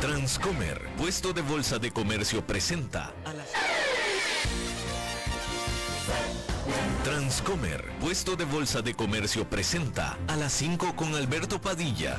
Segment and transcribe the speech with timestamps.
[0.00, 3.48] Transcomer, puesto de bolsa de comercio presenta a las...
[7.04, 12.18] Transcomer, puesto de bolsa de comercio presenta a las 5 con Alberto Padilla.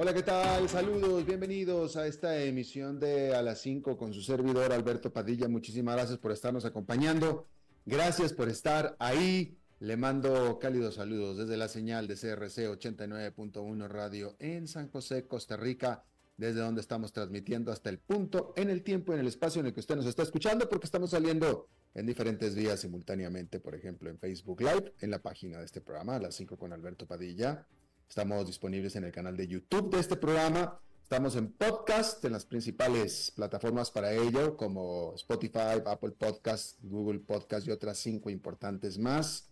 [0.00, 0.68] Hola, ¿qué tal?
[0.68, 5.48] Saludos, bienvenidos a esta emisión de A las 5 con su servidor Alberto Padilla.
[5.48, 7.48] Muchísimas gracias por estarnos acompañando.
[7.84, 9.58] Gracias por estar ahí.
[9.80, 15.56] Le mando cálidos saludos desde la señal de CRC 89.1 Radio en San José, Costa
[15.56, 16.04] Rica,
[16.36, 19.74] desde donde estamos transmitiendo hasta el punto, en el tiempo, en el espacio en el
[19.74, 24.18] que usted nos está escuchando, porque estamos saliendo en diferentes vías simultáneamente, por ejemplo, en
[24.20, 27.66] Facebook Live, en la página de este programa, a las 5 con Alberto Padilla.
[28.08, 32.44] Estamos disponibles en el canal de YouTube de este programa Estamos en podcast, en las
[32.44, 39.48] principales plataformas para ello, como Spotify, Apple Podcast, Google Podcast y otras cinco importantes más.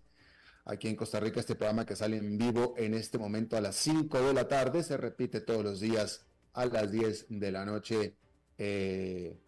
[0.67, 3.77] Aquí en Costa Rica, este programa que sale en vivo en este momento a las
[3.77, 8.17] 5 de la tarde, se repite todos los días a las 10 de la noche
[8.59, 9.39] eh,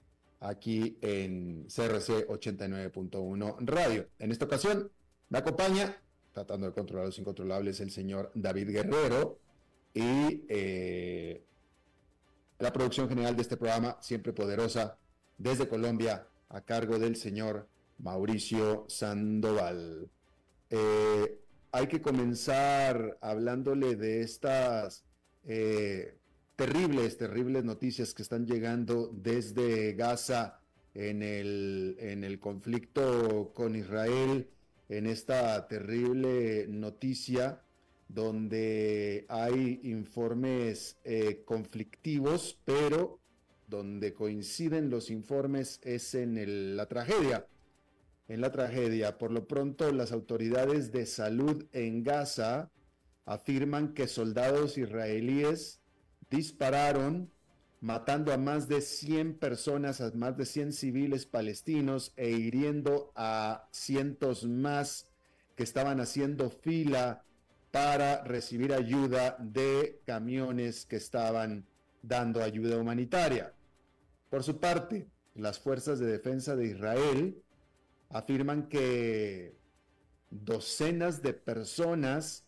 [0.41, 4.09] aquí en CRC 89.1 Radio.
[4.19, 4.91] En esta ocasión
[5.29, 5.95] me acompaña,
[6.39, 9.41] tratando de controlar los incontrolables, el señor David Guerrero
[9.93, 11.43] y eh,
[12.61, 14.99] la producción general de este programa, siempre poderosa,
[15.37, 17.67] desde Colombia, a cargo del señor
[17.99, 20.09] Mauricio Sandoval.
[20.71, 21.41] Eh,
[21.73, 25.05] hay que comenzar hablándole de estas
[25.45, 26.19] eh,
[26.55, 30.61] terribles, terribles noticias que están llegando desde Gaza
[30.95, 34.49] en el, en el conflicto con Israel,
[34.89, 37.63] en esta terrible noticia
[38.09, 43.21] donde hay informes eh, conflictivos, pero
[43.67, 47.47] donde coinciden los informes es en la tragedia.
[48.27, 52.71] En la tragedia, por lo pronto, las autoridades de salud en Gaza
[53.27, 55.81] afirman que soldados israelíes
[56.31, 57.31] dispararon
[57.81, 63.69] matando a más de 100 personas, a más de 100 civiles palestinos e hiriendo a
[63.71, 65.07] cientos más
[65.55, 67.25] que estaban haciendo fila
[67.71, 71.67] para recibir ayuda de camiones que estaban
[72.03, 73.55] dando ayuda humanitaria.
[74.31, 77.43] Por su parte, las fuerzas de defensa de Israel
[78.11, 79.57] afirman que
[80.31, 82.45] docenas de personas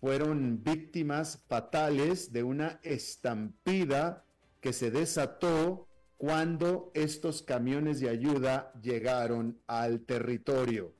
[0.00, 4.24] fueron víctimas fatales de una estampida
[4.60, 10.94] que se desató cuando estos camiones de ayuda llegaron al territorio.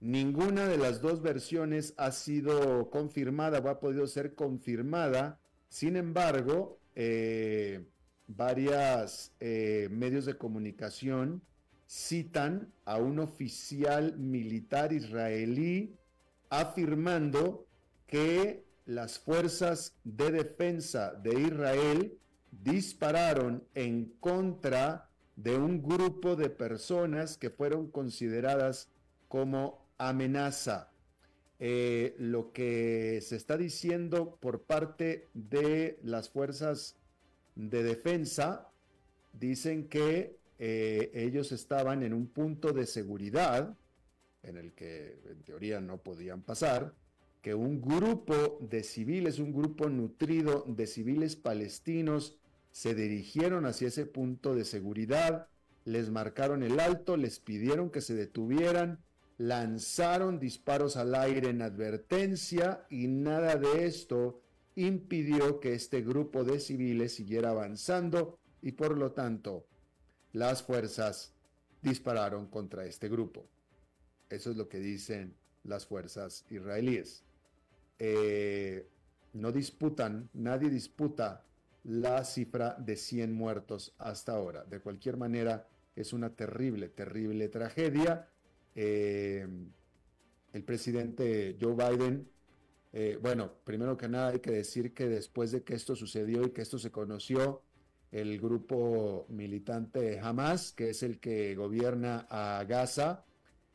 [0.00, 5.40] Ninguna de las dos versiones ha sido confirmada o ha podido ser confirmada.
[5.68, 7.86] Sin embargo, eh,
[8.26, 11.42] varios eh, medios de comunicación
[11.88, 15.96] citan a un oficial militar israelí
[16.50, 17.66] afirmando
[18.06, 22.18] que las fuerzas de defensa de Israel
[22.50, 28.88] dispararon en contra de un grupo de personas que fueron consideradas
[29.28, 30.90] como amenaza.
[31.60, 36.96] Eh, lo que se está diciendo por parte de las fuerzas
[37.56, 38.70] de defensa,
[39.32, 43.76] dicen que eh, ellos estaban en un punto de seguridad
[44.42, 46.94] en el que en teoría no podían pasar,
[47.42, 52.37] que un grupo de civiles, un grupo nutrido de civiles palestinos,
[52.78, 55.48] se dirigieron hacia ese punto de seguridad,
[55.84, 59.02] les marcaron el alto, les pidieron que se detuvieran,
[59.36, 64.40] lanzaron disparos al aire en advertencia y nada de esto
[64.76, 69.66] impidió que este grupo de civiles siguiera avanzando y por lo tanto
[70.32, 71.34] las fuerzas
[71.82, 73.48] dispararon contra este grupo.
[74.30, 75.34] Eso es lo que dicen
[75.64, 77.24] las fuerzas israelíes.
[77.98, 78.86] Eh,
[79.32, 81.44] no disputan, nadie disputa
[81.88, 84.64] la cifra de 100 muertos hasta ahora.
[84.64, 88.28] De cualquier manera, es una terrible, terrible tragedia
[88.80, 89.44] eh,
[90.52, 92.30] el presidente Joe Biden,
[92.92, 96.50] eh, bueno, primero que nada hay que decir que después de que esto sucedió y
[96.50, 97.64] que esto se conoció,
[98.12, 103.24] el grupo militante Hamas, que es el que gobierna a Gaza,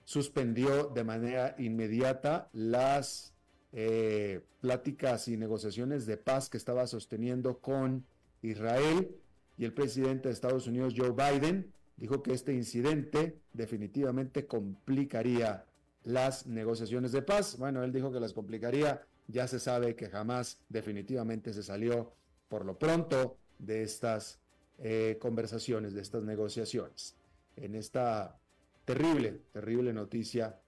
[0.06, 3.33] suspendió de manera inmediata las
[3.74, 8.06] eh, pláticas y negociaciones de paz que estaba sosteniendo con
[8.44, 9.16] Israel
[9.58, 15.66] y el presidente de Estados Unidos, Joe Biden, dijo que este incidente definitivamente complicaría
[16.04, 17.58] las negociaciones de paz.
[17.58, 22.14] Bueno, él dijo que las complicaría, ya se sabe que jamás definitivamente se salió
[22.50, 24.40] por lo pronto de estas
[24.80, 27.16] eh, conversaciones, de estas negociaciones.
[27.56, 28.38] En esta
[28.86, 30.60] terrible, terrible noticia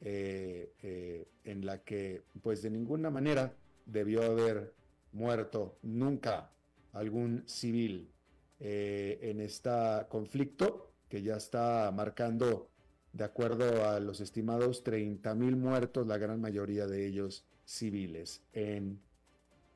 [0.00, 3.54] eh, eh, en la que pues de ninguna manera
[3.86, 4.72] debió haber
[5.12, 6.50] muerto nunca
[6.92, 8.10] algún civil
[8.58, 9.70] en este
[10.10, 12.68] conflicto que ya está marcando,
[13.12, 19.00] de acuerdo a los estimados, 30 mil muertos, la gran mayoría de ellos civiles en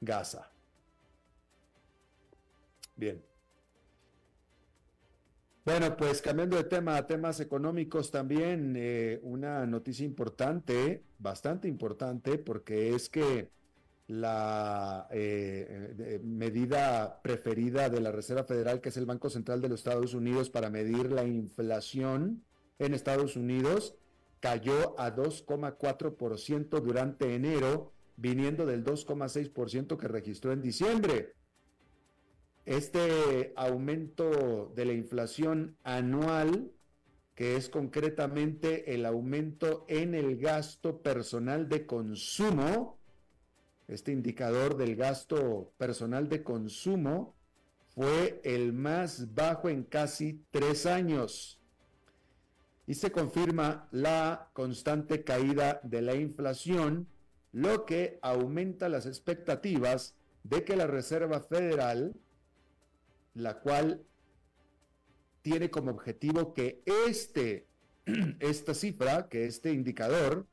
[0.00, 0.50] Gaza.
[2.96, 3.33] Bien.
[5.64, 12.36] Bueno, pues cambiando de tema a temas económicos también, eh, una noticia importante, bastante importante,
[12.36, 13.48] porque es que
[14.06, 19.80] la eh, medida preferida de la Reserva Federal, que es el Banco Central de los
[19.80, 22.44] Estados Unidos para medir la inflación
[22.78, 23.96] en Estados Unidos,
[24.40, 31.32] cayó a 2,4% durante enero, viniendo del 2,6% que registró en diciembre.
[32.66, 36.72] Este aumento de la inflación anual,
[37.34, 42.98] que es concretamente el aumento en el gasto personal de consumo,
[43.86, 47.34] este indicador del gasto personal de consumo
[47.94, 51.60] fue el más bajo en casi tres años.
[52.86, 57.08] Y se confirma la constante caída de la inflación,
[57.52, 60.14] lo que aumenta las expectativas
[60.44, 62.14] de que la Reserva Federal
[63.34, 64.04] la cual
[65.42, 67.66] tiene como objetivo que este,
[68.40, 70.46] esta cifra, que este indicador,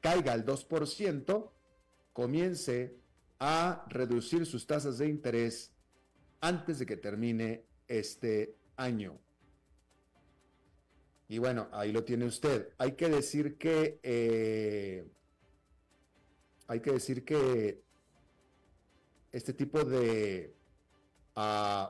[0.00, 1.50] caiga al 2%,
[2.12, 2.94] comience
[3.38, 5.72] a reducir sus tasas de interés
[6.40, 9.18] antes de que termine este año.
[11.28, 12.72] Y bueno, ahí lo tiene usted.
[12.76, 15.06] Hay que decir que eh,
[16.66, 17.82] hay que decir que
[19.32, 20.54] este tipo de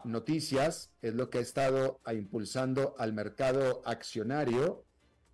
[0.04, 4.84] noticias es lo que ha estado impulsando al mercado accionario.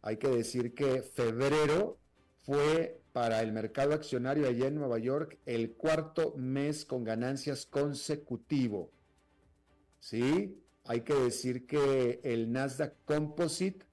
[0.02, 1.98] Hay que decir que febrero
[2.44, 8.90] fue para el mercado accionario allá en Nueva York el cuarto mes con ganancias consecutivo.
[10.00, 10.62] ¿Sí?
[10.84, 13.84] Hay que decir que el Nasdaq Composite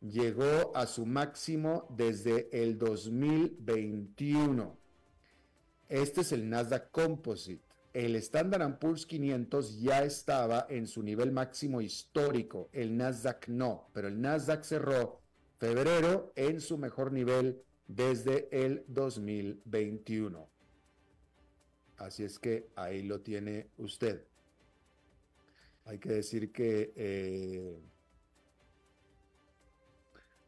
[0.00, 4.76] llegó a su máximo desde el 2021.
[5.88, 11.80] Este es el Nasdaq Composite el Standard Poor's 500 ya estaba en su nivel máximo
[11.80, 15.20] histórico, el Nasdaq no, pero el Nasdaq cerró
[15.58, 20.48] febrero en su mejor nivel desde el 2021.
[21.96, 24.24] Así es que ahí lo tiene usted.
[25.84, 27.82] Hay que decir que eh,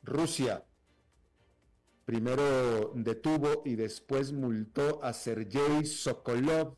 [0.03, 0.65] Rusia
[2.05, 6.77] primero detuvo y después multó a Sergei Sokolov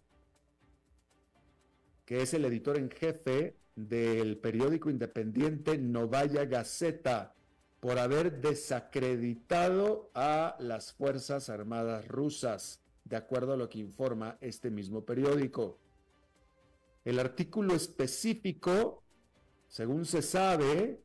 [2.04, 7.34] que es el editor en jefe del periódico independiente Novaya Gazeta,
[7.80, 14.70] por haber desacreditado a las Fuerzas Armadas rusas, de acuerdo a lo que informa este
[14.70, 15.78] mismo periódico.
[17.04, 19.02] El artículo específico,
[19.68, 21.02] según se sabe,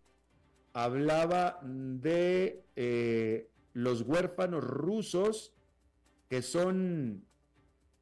[0.71, 5.53] hablaba de eh, los huérfanos rusos
[6.29, 7.25] que son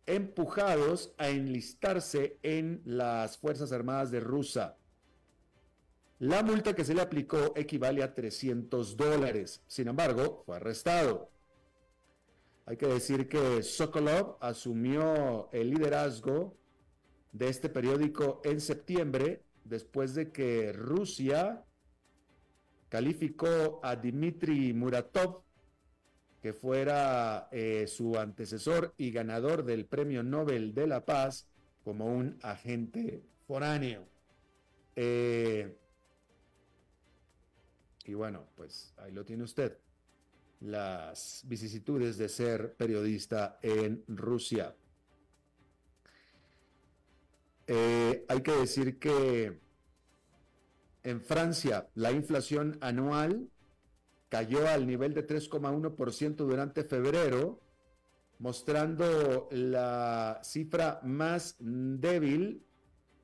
[0.07, 4.75] empujados a enlistarse en las Fuerzas Armadas de Rusia.
[6.19, 9.61] La multa que se le aplicó equivale a 300 dólares.
[9.67, 11.29] Sin embargo, fue arrestado.
[12.65, 16.57] Hay que decir que Sokolov asumió el liderazgo
[17.31, 21.63] de este periódico en septiembre después de que Rusia
[22.89, 25.43] calificó a Dmitry Muratov
[26.41, 31.48] que fuera eh, su antecesor y ganador del Premio Nobel de la Paz
[31.84, 34.08] como un agente foráneo.
[34.96, 35.75] Eh,
[38.06, 39.77] y bueno, pues ahí lo tiene usted.
[40.62, 44.75] Las vicisitudes de ser periodista en Rusia.
[47.67, 49.60] Eh, hay que decir que
[51.03, 53.50] en Francia la inflación anual
[54.29, 57.62] cayó al nivel de 3,1% durante febrero,
[58.39, 62.63] mostrando la cifra más débil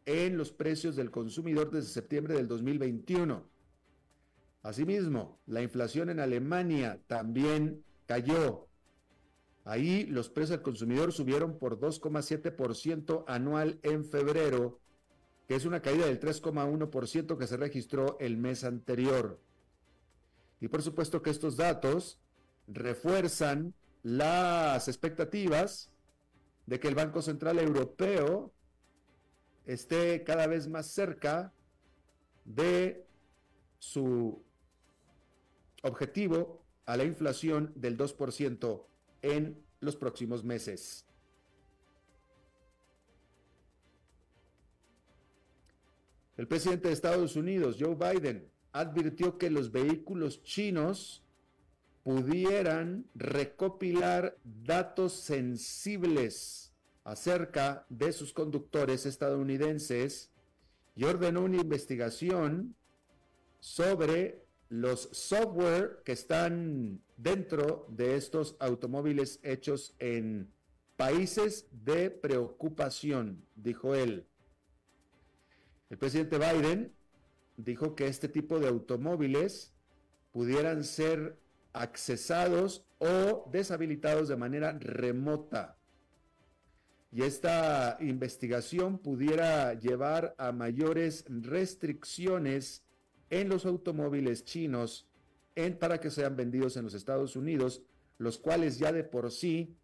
[0.06, 3.44] en los precios del consumidor desde septiembre del 2021.
[4.64, 8.68] Asimismo, la inflación en Alemania también cayó.
[9.66, 14.80] Ahí los precios del consumidor subieron por 2,7% anual en febrero,
[15.48, 19.40] que es una caída del 3,1% que se registró el mes anterior.
[20.64, 22.22] Y por supuesto que estos datos
[22.68, 25.92] refuerzan las expectativas
[26.68, 28.54] de que el Banco Central Europeo
[29.66, 31.52] esté cada vez más cerca
[32.46, 33.06] de
[33.78, 34.42] su
[35.82, 38.86] objetivo a la inflación del 2%
[39.22, 41.06] en los próximos meses.
[46.38, 51.24] El presidente de Estados Unidos, Joe Biden, advirtió que los vehículos chinos
[52.04, 60.32] pudieran recopilar datos sensibles acerca de sus conductores estadounidenses
[60.96, 62.76] y ordenó una investigación
[63.60, 70.52] sobre los software que están dentro de estos automóviles hechos en
[70.98, 74.26] países de preocupación, dijo él.
[75.90, 76.92] El presidente Biden
[77.58, 79.74] dijo que este tipo de automóviles
[80.32, 81.38] pudieran ser
[81.74, 85.78] accesados o deshabilitados de manera remota.
[87.12, 92.84] Y esta investigación pudiera llevar a mayores restricciones
[93.30, 95.08] en los automóviles chinos
[95.56, 97.84] en, para que sean vendidos en los Estados Unidos,
[98.18, 99.76] los cuales ya de por sí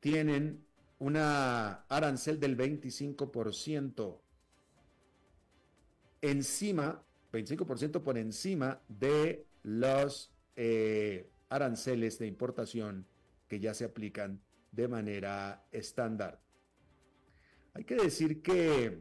[0.00, 0.66] tienen
[0.98, 4.20] una arancel del 25%
[6.30, 7.02] encima,
[7.32, 13.06] 25% por encima de los eh, aranceles de importación
[13.48, 14.40] que ya se aplican
[14.72, 16.40] de manera estándar.
[17.74, 18.98] Hay que decir que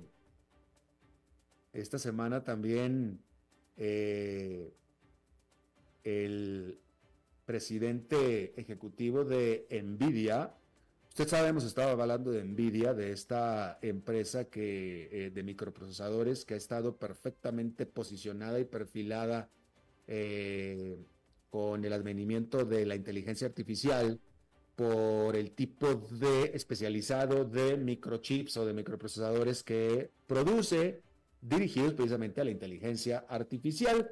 [1.74, 3.20] esta semana también
[3.78, 4.74] eh,
[6.04, 6.80] el
[7.46, 10.56] presidente ejecutivo de Nvidia,
[11.16, 16.56] usted sabe, hemos estado hablando de Nvidia, de esta empresa que, eh, de microprocesadores que
[16.56, 19.50] ha estado perfectamente posicionada y perfilada
[21.50, 24.20] con el advenimiento de la inteligencia artificial
[24.76, 31.02] por el tipo de especializado de microchips o de microprocesadores que produce
[31.42, 34.12] dirigidos precisamente a la inteligencia artificial,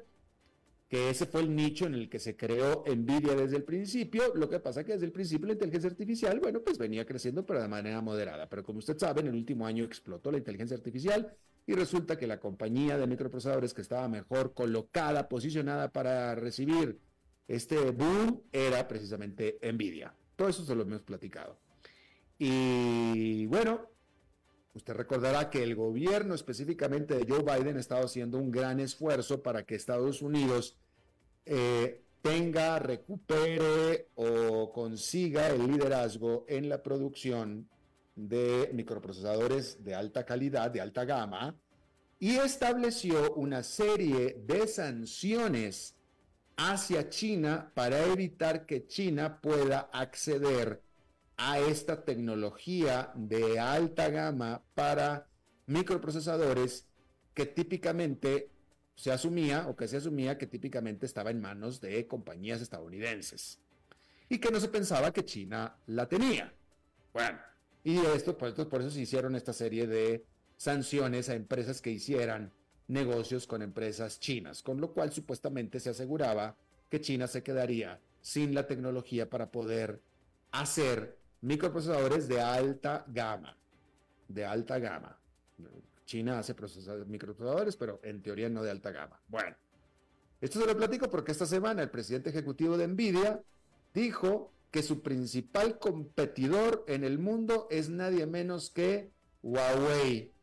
[0.94, 4.32] que ese fue el nicho en el que se creó Nvidia desde el principio.
[4.36, 7.60] Lo que pasa que desde el principio la inteligencia artificial, bueno, pues venía creciendo pero
[7.60, 11.36] de manera moderada, pero como usted sabe, en el último año explotó la inteligencia artificial
[11.66, 17.00] y resulta que la compañía de microprocesadores que estaba mejor colocada, posicionada para recibir
[17.48, 20.14] este boom era precisamente Nvidia.
[20.36, 21.58] Todo eso se lo hemos platicado.
[22.38, 23.90] Y bueno,
[24.74, 29.42] usted recordará que el gobierno específicamente de Joe Biden ha estado haciendo un gran esfuerzo
[29.42, 30.76] para que Estados Unidos
[31.46, 37.68] eh, tenga, recupere o consiga el liderazgo en la producción
[38.16, 41.54] de microprocesadores de alta calidad, de alta gama,
[42.18, 45.96] y estableció una serie de sanciones
[46.56, 50.82] hacia China para evitar que China pueda acceder
[51.36, 55.28] a esta tecnología de alta gama para
[55.66, 56.86] microprocesadores
[57.34, 58.50] que típicamente
[58.96, 63.58] se asumía o que se asumía que típicamente estaba en manos de compañías estadounidenses
[64.28, 66.52] y que no se pensaba que China la tenía.
[67.12, 67.38] Bueno,
[67.82, 70.24] y esto, por, por eso se hicieron esta serie de
[70.56, 72.52] sanciones a empresas que hicieran
[72.88, 76.56] negocios con empresas chinas, con lo cual supuestamente se aseguraba
[76.90, 80.00] que China se quedaría sin la tecnología para poder
[80.52, 83.56] hacer microprocesadores de alta gama,
[84.28, 85.18] de alta gama.
[86.06, 86.54] China hace
[87.06, 89.20] microprocesadores, pero en teoría no de alta gama.
[89.28, 89.56] Bueno,
[90.40, 93.42] esto se lo platico porque esta semana el presidente ejecutivo de Nvidia
[93.92, 99.10] dijo que su principal competidor en el mundo es nadie menos que
[99.42, 100.34] Huawei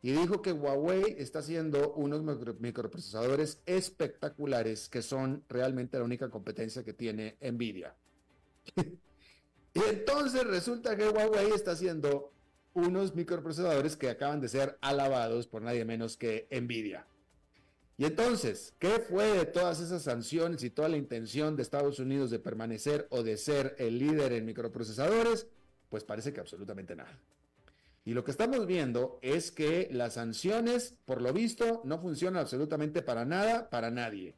[0.00, 2.22] y dijo que Huawei está haciendo unos
[2.60, 7.96] microprocesadores espectaculares que son realmente la única competencia que tiene Nvidia.
[8.76, 12.32] y entonces resulta que Huawei está haciendo
[12.74, 17.06] unos microprocesadores que acaban de ser alabados por nadie menos que Nvidia.
[17.96, 22.30] Y entonces, ¿qué fue de todas esas sanciones y toda la intención de Estados Unidos
[22.30, 25.48] de permanecer o de ser el líder en microprocesadores?
[25.88, 27.18] Pues parece que absolutamente nada.
[28.04, 33.02] Y lo que estamos viendo es que las sanciones, por lo visto, no funcionan absolutamente
[33.02, 34.36] para nada, para nadie.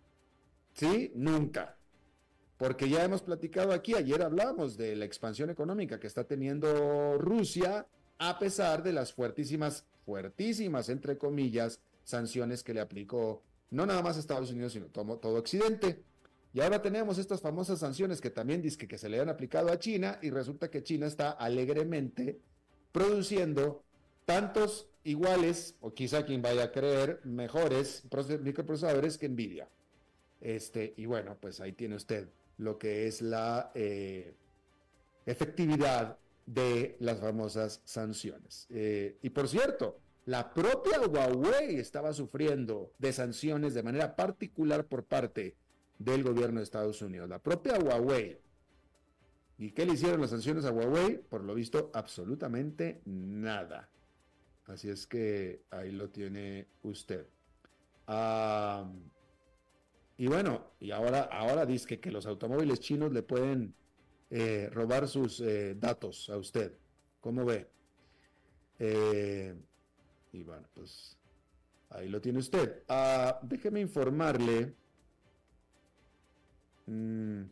[0.73, 1.13] ¿Sí?
[1.15, 1.77] Nunca.
[2.57, 7.87] Porque ya hemos platicado aquí, ayer hablamos de la expansión económica que está teniendo Rusia
[8.21, 14.19] a pesar de las fuertísimas, fuertísimas, entre comillas, sanciones que le aplicó no nada más
[14.19, 16.03] Estados Unidos, sino todo, Occidente.
[16.53, 19.79] Y ahora tenemos estas famosas sanciones que también dice que se le han aplicado a
[19.79, 22.39] China y resulta que China está alegremente
[22.93, 23.85] produciendo
[24.27, 28.05] tantos iguales, o quizá quien vaya a creer, mejores
[28.43, 29.69] microprocesadores que Nvidia.
[30.43, 34.35] Este, y bueno, pues ahí tiene usted lo que es la eh,
[35.25, 36.19] efectividad
[36.55, 38.67] de las famosas sanciones.
[38.71, 45.05] Eh, y por cierto, la propia Huawei estaba sufriendo de sanciones de manera particular por
[45.05, 45.57] parte
[45.99, 47.29] del gobierno de Estados Unidos.
[47.29, 48.41] La propia Huawei.
[49.59, 51.19] ¿Y qué le hicieron las sanciones a Huawei?
[51.19, 53.89] Por lo visto, absolutamente nada.
[54.67, 57.27] Así es que ahí lo tiene usted.
[60.17, 63.75] y bueno, y ahora, ahora dice que, los automóviles chinos le pueden
[64.31, 66.73] eh, robar sus eh, datos a usted.
[67.21, 67.69] ¿Cómo ve?
[68.79, 69.55] Eh,
[70.33, 71.19] y bueno, pues
[71.91, 72.85] ahí lo tiene usted.
[72.89, 74.77] Ah, déjeme informarle.
[76.89, 77.51] Mm,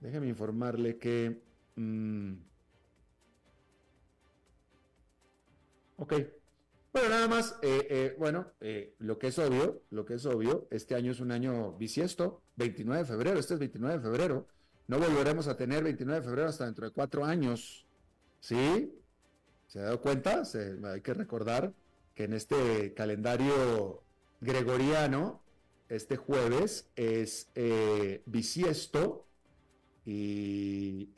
[0.00, 1.40] déjeme informarle que...
[1.76, 2.34] Mm,
[5.96, 6.37] ok.
[6.92, 10.66] Bueno, nada más, eh, eh, bueno, eh, lo que es obvio, lo que es obvio,
[10.70, 14.46] este año es un año bisiesto, 29 de febrero, este es 29 de febrero,
[14.86, 17.86] no volveremos a tener 29 de febrero hasta dentro de cuatro años,
[18.40, 18.94] ¿sí?
[19.66, 20.42] ¿Se ha dado cuenta?
[20.84, 21.74] hay que recordar
[22.14, 24.02] que en este calendario
[24.40, 25.42] gregoriano,
[25.90, 27.50] este jueves es
[28.24, 29.26] bisiesto
[30.06, 31.10] y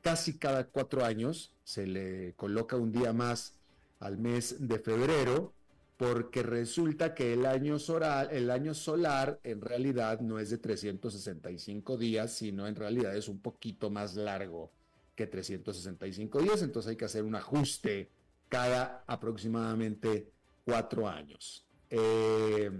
[0.00, 3.61] casi cada cuatro años se le coloca un día más
[4.02, 5.54] al mes de febrero
[5.96, 11.96] porque resulta que el año, solar, el año solar en realidad no es de 365
[11.96, 14.72] días, sino en realidad es un poquito más largo
[15.14, 18.10] que 365 días, entonces hay que hacer un ajuste
[18.48, 20.32] cada aproximadamente
[20.64, 21.64] cuatro años.
[21.88, 22.70] Eh,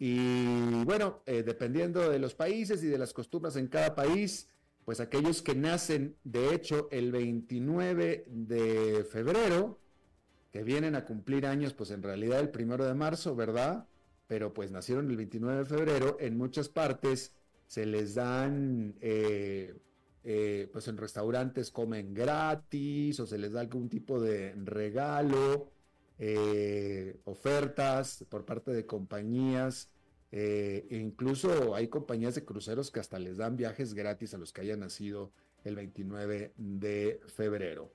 [0.00, 4.48] y bueno, eh, dependiendo de los países y de las costumbres en cada país,
[4.86, 9.80] pues aquellos que nacen, de hecho, el 29 de febrero,
[10.52, 13.88] que vienen a cumplir años, pues en realidad el primero de marzo, ¿verdad?
[14.28, 17.34] Pero pues nacieron el 29 de febrero, en muchas partes
[17.66, 19.74] se les dan eh,
[20.22, 25.72] eh, pues en restaurantes comen gratis o se les da algún tipo de regalo,
[26.18, 29.90] eh, ofertas por parte de compañías.
[30.32, 34.52] Eh, e incluso hay compañías de cruceros que hasta les dan viajes gratis a los
[34.52, 35.30] que hayan nacido
[35.64, 37.92] el 29 de febrero.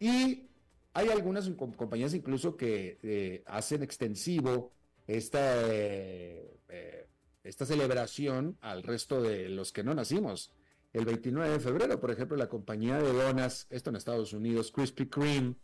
[0.00, 0.48] y
[0.94, 4.72] hay algunas compañías incluso que hacen extensivo
[5.06, 5.64] esta
[7.48, 10.52] esta celebración al resto de los que no nacimos.
[10.92, 15.06] El 29 de febrero, por ejemplo, la compañía de donas, esto en Estados Unidos, Krispy
[15.06, 15.54] Kreme,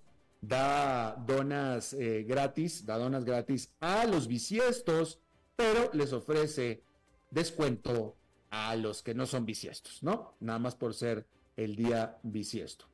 [0.46, 5.20] da donas eh, gratis, da donas gratis a los bisiestos,
[5.56, 6.82] pero les ofrece
[7.30, 8.16] descuento
[8.50, 10.34] a los que no son bisiestos, ¿no?
[10.40, 11.26] Nada más por ser
[11.56, 12.86] el día bisiesto.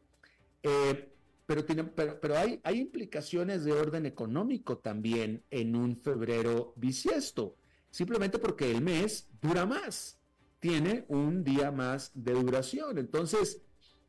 [0.63, 1.13] Eh,
[1.47, 7.57] pero, pero, pero hay, hay implicaciones de orden económico también en un febrero bisiesto
[7.91, 10.19] simplemente porque el mes dura más,
[10.61, 12.99] tiene un día más de duración.
[12.99, 13.63] Entonces,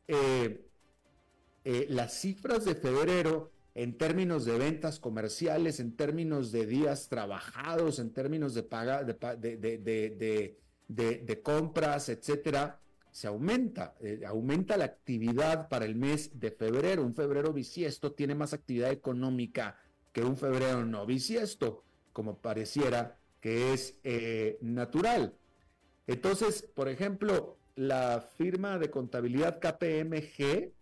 [0.06, 0.64] eh,
[1.64, 7.98] eh, las cifras de febrero en términos de ventas comerciales, en términos de días trabajados,
[7.98, 10.56] en términos de, paga, de,
[11.42, 12.78] compras, etcétera,
[13.10, 17.02] se aumenta, eh, aumenta la actividad para el mes de febrero.
[17.02, 19.78] Un febrero bisiesto tiene más actividad económica
[20.12, 25.34] que un febrero no bisiesto, como pareciera que es eh, natural.
[26.06, 30.72] Entonces, por ejemplo, la firma de contabilidad KPMG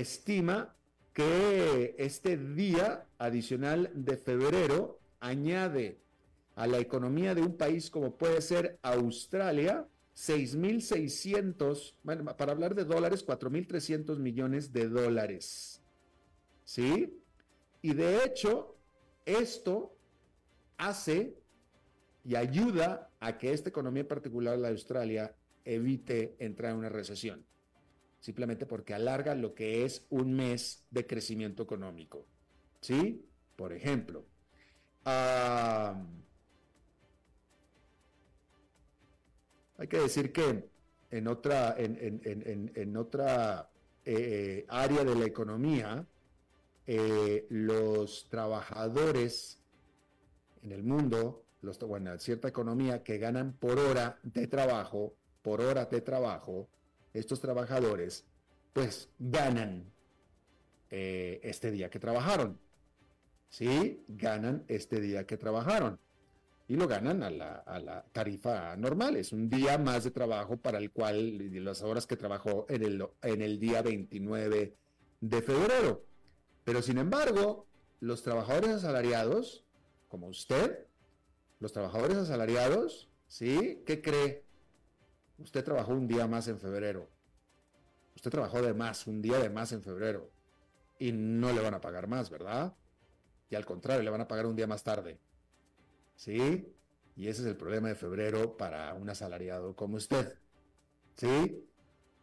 [0.00, 0.74] estima
[1.12, 5.98] que este día adicional de febrero añade
[6.54, 12.84] a la economía de un país como puede ser Australia 6.600, bueno, para hablar de
[12.84, 15.82] dólares, 4.300 millones de dólares.
[16.64, 17.20] ¿Sí?
[17.82, 18.76] Y de hecho,
[19.26, 19.94] esto
[20.78, 21.36] hace
[22.24, 26.88] y ayuda a que esta economía en particular, la de Australia, evite entrar en una
[26.88, 27.44] recesión.
[28.26, 32.26] Simplemente porque alarga lo que es un mes de crecimiento económico.
[32.80, 33.24] ¿Sí?
[33.54, 34.24] Por ejemplo.
[35.04, 35.94] hay
[39.88, 40.68] que decir que
[41.12, 43.70] en otra, en, otra
[44.04, 46.04] eh, área de la economía,
[46.84, 49.62] eh, los trabajadores
[50.64, 55.84] en el mundo los, bueno, cierta economía que ganan por hora de trabajo, por hora
[55.84, 56.68] de trabajo,
[57.18, 58.24] estos trabajadores
[58.72, 59.90] pues ganan
[60.90, 62.58] eh, este día que trabajaron.
[63.48, 64.04] ¿Sí?
[64.08, 65.98] Ganan este día que trabajaron.
[66.68, 69.16] Y lo ganan a la, tarifa normal.
[69.16, 73.06] Es un día más de trabajo para el cual las horas que trabajó en el,
[73.22, 74.76] en el día 29
[75.20, 76.04] de febrero.
[76.64, 77.66] Pero sin embargo,
[78.00, 79.64] los trabajadores asalariados,
[80.08, 80.86] como usted,
[81.60, 83.82] los trabajadores asalariados, ¿sí?
[83.86, 84.45] ¿Qué cree?
[85.38, 87.08] Usted trabajó un día más en febrero.
[88.14, 90.30] Usted trabajó de más, un día de más en febrero.
[90.98, 92.74] Y no le van a pagar más, ¿verdad?
[93.50, 95.18] Y al contrario, le van a pagar un día más tarde.
[96.16, 96.72] ¿Sí?
[97.14, 100.34] Y ese es el problema de febrero para un asalariado como usted.
[101.16, 101.64] ¿Sí?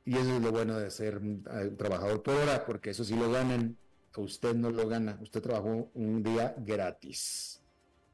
[0.06, 3.16] Y eso es lo bueno de ser un, eh, trabajador por hora, porque eso sí
[3.16, 3.78] lo ganan.
[4.18, 5.18] Usted no lo gana.
[5.22, 7.62] Usted trabajó un día gratis.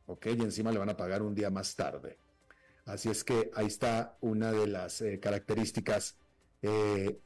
[0.05, 0.27] ¿Ok?
[0.27, 2.17] Y encima le van a pagar un día más tarde.
[2.89, 6.17] Así es que ahí está una de las eh, características
[6.63, 7.19] eh,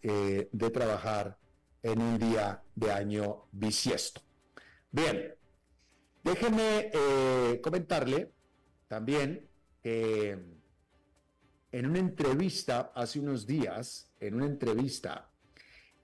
[0.51, 1.37] de trabajar
[1.81, 4.21] en un día de año bisiesto.
[4.91, 5.33] Bien,
[6.23, 6.91] déjeme
[7.61, 8.31] comentarle
[8.87, 9.47] también
[9.81, 10.37] que
[11.71, 15.31] en una entrevista hace unos días, en una entrevista,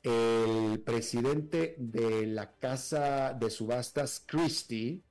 [0.01, 5.01] el presidente de la casa de subastas Christie,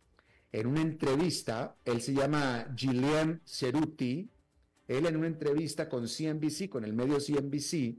[0.51, 4.31] en una entrevista, él se llama Gillian Ceruti,
[4.89, 7.97] él en una entrevista con CNBC, con el medio CNBC,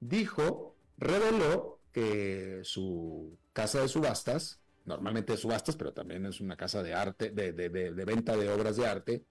[0.00, 6.82] dijo, reveló que su casa de subastas, normalmente de subastas, pero también es una casa
[6.82, 9.24] de arte, de, de venta de obras de arte,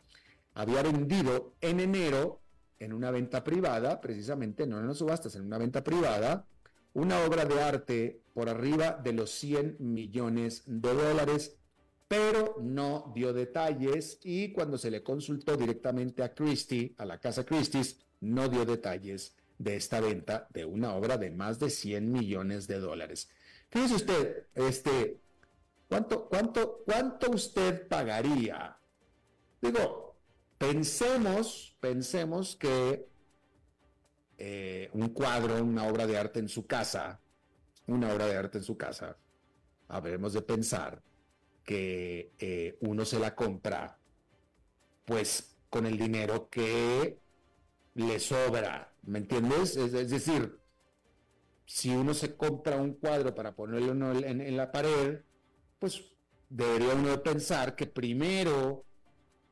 [0.54, 2.42] había vendido en enero
[2.80, 6.46] en una venta privada, precisamente no en las subastas, en una venta privada,
[6.94, 11.58] una obra de arte por arriba de los 100 millones de dólares,
[12.08, 17.46] pero no dio detalles y cuando se le consultó directamente a Christie, a la casa
[17.46, 22.68] Christie's, no dio detalles de esta venta de una obra de más de 100 millones
[22.68, 23.30] de dólares.
[23.70, 25.20] Fíjese usted, este,
[25.90, 28.78] ¿cuánto, cuánto, cuánto usted pagaría?
[29.62, 30.08] Digo,
[30.58, 33.08] Pensemos, pensemos que
[34.40, 37.20] eh, un cuadro, una obra de arte en su casa,
[37.86, 39.18] una obra de arte en su casa,
[39.88, 41.02] habremos de pensar
[41.68, 44.00] que eh, uno se la compra,
[45.04, 47.20] pues con el dinero que
[47.94, 49.76] le sobra, ¿me entiendes?
[49.76, 50.58] Es, decir,
[51.66, 55.20] si uno se compra un cuadro para ponerlo en, en la pared,
[55.78, 56.06] pues
[56.48, 58.86] debería uno pensar que primero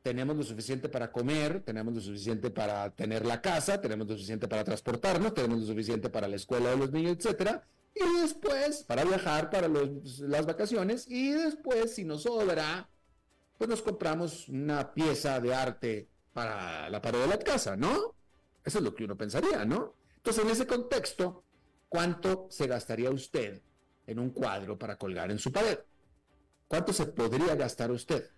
[0.02, 4.48] tenemos lo suficiente para comer, tenemos lo suficiente para tener la casa, tenemos lo suficiente
[4.48, 9.04] para transportarnos, tenemos lo suficiente para la escuela de los niños, etcétera, y después para
[9.04, 12.88] viajar, para las vacaciones, y después, si nos sobra,
[13.56, 18.14] pues nos compramos una pieza de arte para la pared de la casa, ¿no?
[18.64, 19.94] Eso es lo que uno pensaría, ¿no?
[20.16, 21.44] Entonces, en ese contexto,
[21.88, 23.62] ¿cuánto se gastaría usted
[24.06, 25.78] en un cuadro para colgar en su pared?
[26.68, 28.28] ¿Cuánto se podría gastar usted?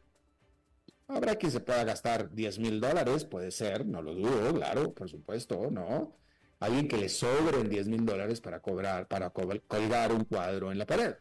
[1.09, 5.09] Habrá quien se pueda gastar 10 mil dólares, puede ser, no lo dudo, claro, por
[5.09, 6.15] supuesto, ¿no?
[6.61, 10.87] Alguien que le sobren 10 mil dólares para cobrar, para colgar un cuadro en la
[10.87, 11.15] pared.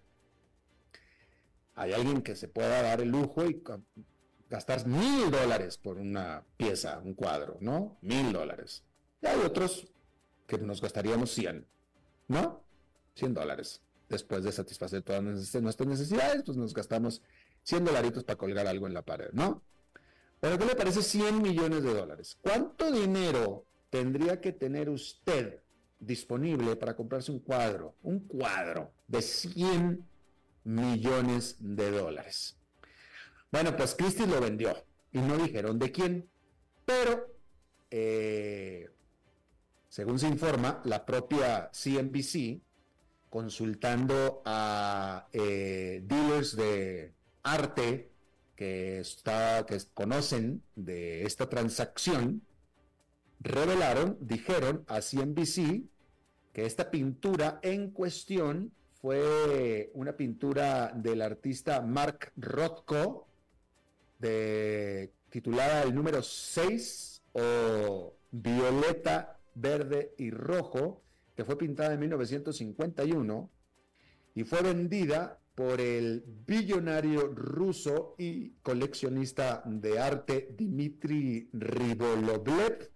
[1.76, 3.62] Hay alguien que se pueda dar el lujo y
[4.50, 8.00] gastar mil dólares por una pieza, un cuadro, ¿no?
[8.02, 8.84] Mil dólares.
[9.22, 9.88] Y hay otros
[10.48, 11.68] que nos gastaríamos 100,
[12.30, 12.64] ¿no?
[13.14, 13.84] 100 dólares.
[14.10, 17.22] Después de satisfacer todas nuestras necesidades, pues nos gastamos
[17.62, 19.62] 100 dolaritos para colgar algo en la pared, ¿no?
[20.42, 22.40] Bueno, ¿qué le parece 100 millones de dólares?
[22.42, 23.67] ¿Cuánto dinero
[23.98, 25.60] tendría que tener usted
[26.00, 27.96] disponible para comprarse un cuadro?
[28.04, 30.06] Un cuadro de 100
[30.66, 32.56] millones de dólares.
[33.52, 34.76] Bueno, pues Christie lo vendió
[35.12, 36.30] y no dijeron de quién,
[36.86, 37.34] pero
[37.90, 38.88] eh,
[39.90, 42.62] según se informa, la propia CNBC,
[43.32, 48.12] consultando a eh, dealers de arte
[48.56, 49.02] que,
[49.68, 52.44] que conocen de esta transacción
[53.40, 55.84] revelaron, dijeron a CNBC
[56.54, 58.72] que esta pintura en cuestión
[59.02, 63.28] fue una pintura del artista Mark Rothko,
[65.30, 71.04] titulada el número 6 o Violeta, Verde y Rojo,
[71.36, 73.50] que fue pintada en 1951
[74.36, 82.92] y fue vendida por el billonario ruso y coleccionista de arte Dmitry Ribolovlev,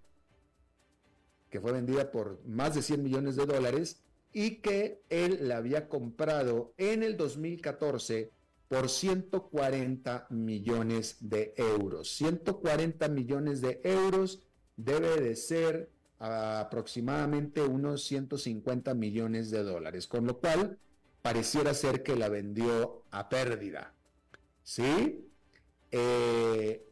[1.52, 4.02] que fue vendida por más de 100 millones de dólares
[4.34, 8.32] y que él la había comprado en el 2014
[8.70, 12.10] por 140 millones de euros.
[12.16, 14.42] 140 millones de euros
[14.78, 20.78] debe de ser aproximadamente unos 150 millones de dólares, con lo cual
[21.22, 23.94] pareciera ser que la vendió a pérdida.
[24.64, 25.28] ¿Sí?
[25.92, 26.88] Eh,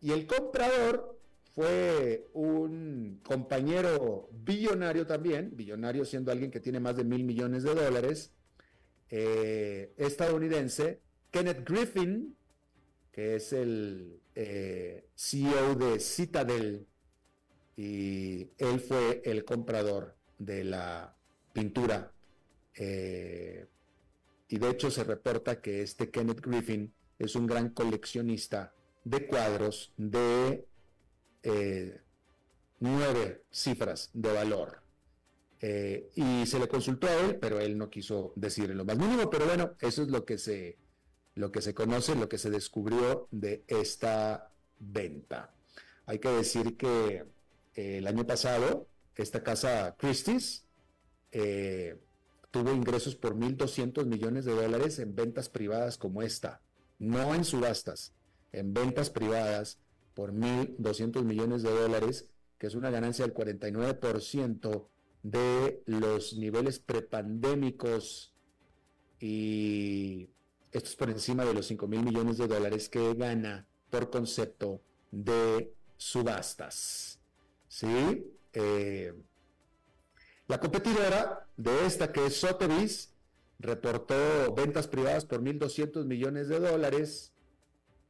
[0.00, 1.18] y el comprador
[1.54, 7.74] fue un compañero billonario también, billonario siendo alguien que tiene más de mil millones de
[7.74, 8.32] dólares,
[9.10, 12.34] eh, estadounidense, Kenneth Griffin,
[13.12, 16.86] que es el eh, CEO de Citadel,
[17.76, 21.14] y él fue el comprador de la
[21.52, 22.12] pintura.
[22.74, 23.66] Eh,
[24.48, 29.92] y de hecho se reporta que este Kenneth Griffin es un gran coleccionista de cuadros
[29.96, 30.66] de
[31.42, 32.00] eh,
[32.80, 34.82] nueve cifras de valor.
[35.60, 39.30] Eh, y se le consultó a él, pero él no quiso decir lo más mínimo,
[39.30, 40.76] pero bueno, eso es lo que se,
[41.36, 44.50] lo que se conoce, lo que se descubrió de esta
[44.80, 45.54] venta.
[46.06, 47.24] Hay que decir que
[47.76, 50.64] eh, el año pasado, esta casa Christie's
[52.50, 56.60] tuvo ingresos por 1.200 millones de dólares en ventas privadas como esta,
[56.98, 58.12] no en subastas,
[58.52, 59.78] en ventas privadas
[60.14, 64.86] por 1.200 millones de dólares, que es una ganancia del 49%
[65.22, 68.32] de los niveles prepandémicos
[69.20, 70.28] y
[70.72, 74.82] esto es por encima de los 5 mil millones de dólares que gana por concepto
[75.10, 77.20] de subastas.
[77.68, 78.26] ¿Sí?
[78.52, 79.14] Eh,
[80.48, 83.14] la competidora de esta, que es Sotheby's,
[83.58, 87.31] reportó ventas privadas por 1.200 millones de dólares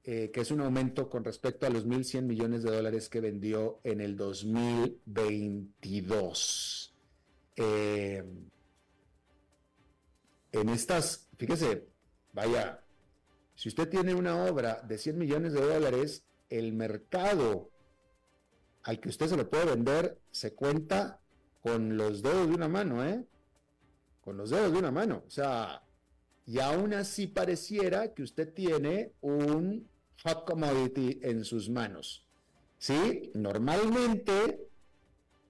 [0.04, 3.78] eh, que es un aumento con respecto a los 1.100 millones de dólares que vendió
[3.84, 6.92] en el 2022.
[7.54, 8.24] Eh,
[10.50, 11.86] en estas, fíjese,
[12.32, 12.82] vaya,
[13.54, 17.70] si usted tiene una obra de 100 millones de dólares, el mercado
[18.82, 21.20] al que usted se lo puede vender se cuenta
[21.62, 23.24] con los dedos de una mano, ¿eh?
[24.20, 25.22] Con los dedos de una mano.
[25.26, 25.84] O sea,
[26.44, 29.88] y aún así pareciera que usted tiene un
[30.24, 32.26] hot commodity en sus manos.
[32.78, 33.30] ¿Sí?
[33.35, 34.68] Normalmente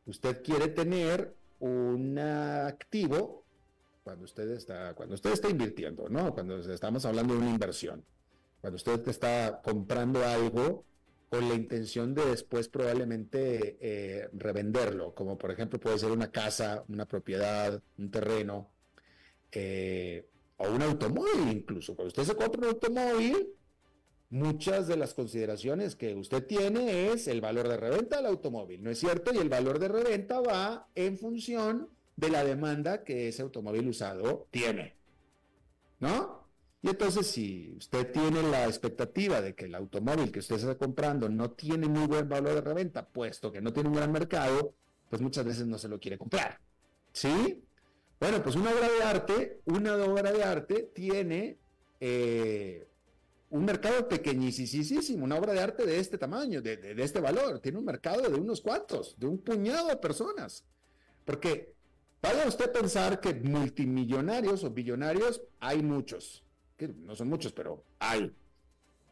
[0.07, 3.45] usted quiere tener un activo
[4.03, 6.35] cuando usted está, cuando usted está invirtiendo, ¿no?
[6.35, 8.05] Cuando estamos hablando de una inversión.
[8.61, 10.85] Cuando usted está comprando algo
[11.31, 16.85] con la intención de después probablemente eh, revenderlo, como por ejemplo puede ser una casa,
[16.89, 18.71] una propiedad, un terreno,
[19.51, 21.95] eh, o un automóvil incluso.
[21.95, 23.49] Cuando usted se compra un automóvil,
[24.33, 28.91] muchas de las consideraciones que usted tiene es el valor de reventa del automóvil, ¿no
[28.91, 29.31] es cierto?
[29.35, 34.49] Y el valor de reventa va en función de la demanda que ese automóvil usado
[34.51, 34.97] tiene,
[36.01, 36.49] ¿no?
[36.81, 41.29] Y entonces si usted tiene la expectativa de que el automóvil que usted está comprando
[41.29, 44.73] no tiene muy buen valor de reventa, puesto que no tiene un gran mercado,
[45.11, 46.59] pues muchas veces no se lo quiere comprar,
[47.13, 47.63] ¿sí?
[48.19, 51.59] Bueno, pues una obra de arte, una obra de arte tiene...
[52.01, 52.89] Eh,
[53.53, 57.85] un mercado pequeñísimo, una obra de arte de este tamaño, de, este valor, tiene un
[57.85, 60.65] mercado de unos cuantos, de un puñado de personas.
[61.27, 61.75] Porque
[62.23, 66.43] vaya usted a pensar que multimillonarios o billonarios hay muchos,
[66.79, 68.35] que no son muchos, pero hay.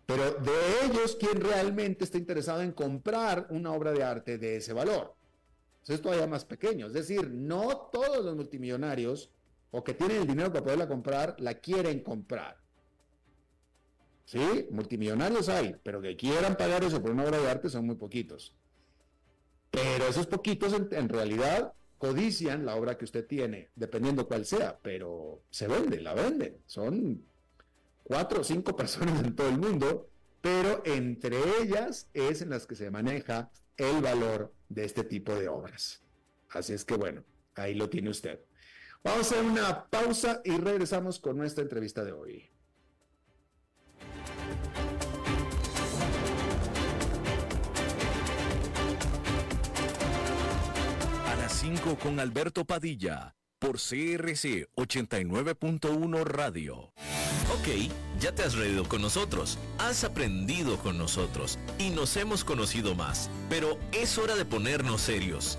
[0.06, 4.72] Pero de ellos, ¿quién realmente está interesado en comprar una obra de arte de ese
[4.72, 5.14] valor?
[5.74, 6.86] Entonces, es todavía más pequeño.
[6.86, 9.30] Es decir, no todos los multimillonarios
[9.70, 12.59] o que tienen el dinero para poderla comprar, la quieren comprar.
[14.30, 17.96] Sí, multimillonarios hay, pero que quieran pagar eso por una obra de arte son muy
[17.96, 18.54] poquitos.
[19.72, 25.42] Pero esos poquitos en, realidad codician la obra que usted tiene, dependiendo cuál sea, pero
[25.50, 26.60] se vende, la vende.
[26.66, 27.24] Son
[28.04, 30.08] cuatro o cinco personas en todo el mundo,
[30.40, 35.48] pero entre ellas es en las que se maneja el valor de este tipo de
[35.48, 36.04] obras.
[36.50, 37.24] Así es que bueno,
[37.56, 38.38] ahí lo tiene usted.
[39.02, 42.48] Vamos a hacer una pausa y regresamos con nuestra entrevista de hoy.
[51.96, 56.92] Con Alberto Padilla por CRC 89.1 Radio.
[57.52, 62.94] Ok, ya te has reído con nosotros, has aprendido con nosotros y nos hemos conocido
[62.94, 65.58] más, pero es hora de ponernos serios.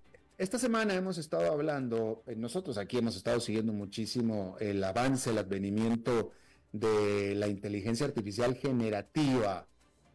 [0.41, 5.37] esta semana hemos estado hablando, eh, nosotros aquí hemos estado siguiendo muchísimo el avance, el
[5.37, 6.31] advenimiento
[6.71, 9.67] de la inteligencia artificial generativa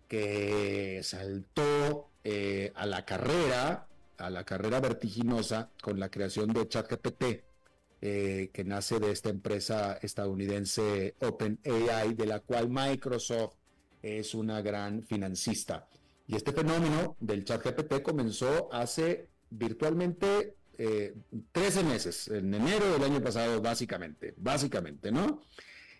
[0.08, 3.86] que saltó eh, a la carrera,
[4.18, 7.24] a la carrera vertiginosa con la creación de ChatGPT,
[8.00, 13.54] que nace de esta empresa estadounidense OpenAI, de la cual Microsoft
[14.02, 15.88] es una gran financista.
[16.28, 21.14] Y este fenómeno del chat GPT comenzó hace virtualmente 13
[21.80, 25.42] eh, meses, en enero del año pasado, básicamente, básicamente, ¿no?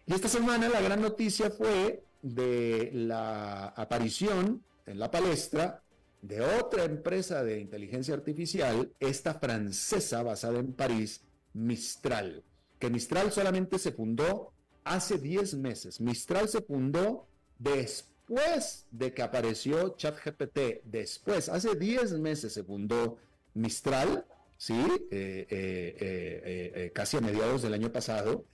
[0.04, 5.82] Y esta semana la gran noticia fue de la aparición en la palestra
[6.22, 11.22] de otra empresa de inteligencia artificial, esta francesa basada en París,
[11.54, 12.44] Mistral,
[12.78, 14.52] que Mistral solamente se fundó
[14.84, 16.00] hace 10 meses.
[16.00, 17.26] Mistral se fundó
[17.58, 23.18] después después de que apareció ChatGPT, después, hace 10 meses se fundó
[23.56, 24.74] Mistral, ¿sí?
[25.10, 28.44] Eh, eh, eh, casi a mediados del año pasado,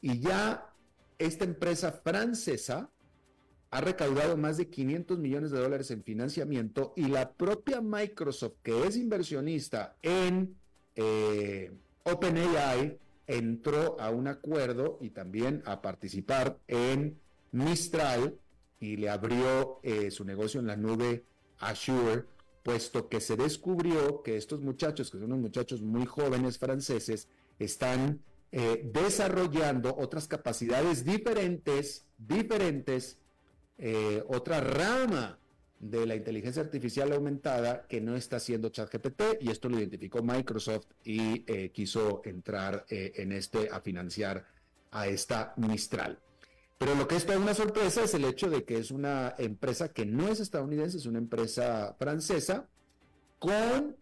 [0.00, 0.72] y ya
[1.18, 2.90] esta empresa francesa
[3.70, 8.86] ha recaudado más de 500 millones de dólares en financiamiento y la propia Microsoft, que
[8.86, 10.56] es inversionista en
[12.02, 17.20] OpenAI, entró a un acuerdo y también a participar en
[17.52, 18.38] Mistral
[18.80, 21.24] y le abrió eh, su negocio en la nube
[21.58, 22.24] Azure,
[22.62, 28.20] puesto que se descubrió que estos muchachos, que son unos muchachos muy jóvenes franceses, están
[28.52, 33.18] eh, desarrollando otras capacidades diferentes, diferentes,
[33.78, 35.38] eh, otra rama
[35.78, 40.88] de la inteligencia artificial aumentada que no está haciendo ChatGPT y esto lo identificó Microsoft
[41.04, 44.44] y quiso entrar en este a financiar
[44.90, 46.18] a esta Mistral.
[46.80, 49.92] Pero lo que es toda una sorpresa es el hecho de que es una empresa
[49.92, 52.70] que no es estadounidense, es una empresa francesa
[53.38, 53.94] con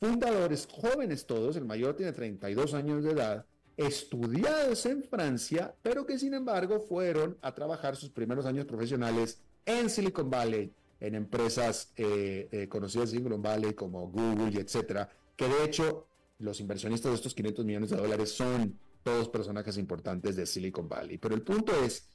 [0.00, 6.18] fundadores jóvenes todos, el mayor tiene 32 años de edad, estudiados en Francia, pero que
[6.18, 12.48] sin embargo fueron a trabajar sus primeros años profesionales en Silicon Valley, en empresas eh,
[12.50, 16.08] eh, conocidas en Silicon Valley como Google y etcétera, que de hecho
[16.40, 21.18] los inversionistas de estos 500 millones de dólares son todos personajes importantes de Silicon Valley.
[21.18, 22.08] Pero el punto es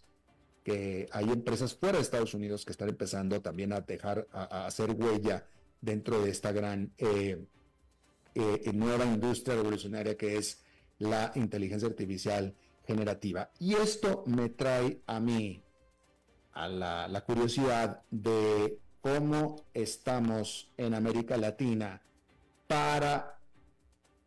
[0.64, 4.92] que hay empresas fuera de Estados Unidos que están empezando también a dejar, a, hacer
[4.92, 5.46] huella
[5.82, 7.46] dentro de esta gran eh,
[8.36, 10.64] eh, nueva industria revolucionaria que es
[11.00, 13.52] la inteligencia artificial generativa.
[13.60, 15.62] Y esto me trae a mí
[16.54, 22.02] a la, la curiosidad de cómo estamos en América Latina
[22.68, 23.40] para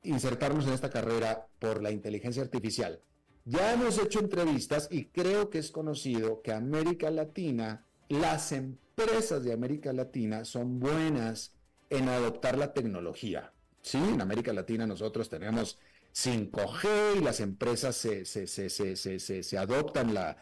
[0.07, 3.01] insertarnos en esta carrera por la inteligencia artificial.
[3.45, 9.53] Ya hemos hecho entrevistas y creo que es conocido que América Latina, las empresas de
[9.53, 11.55] América Latina son buenas
[11.91, 13.53] en adoptar la tecnología.
[13.83, 15.79] Sí, en América Latina nosotros tenemos
[16.13, 20.37] 5G y las empresas se, se, adoptan la,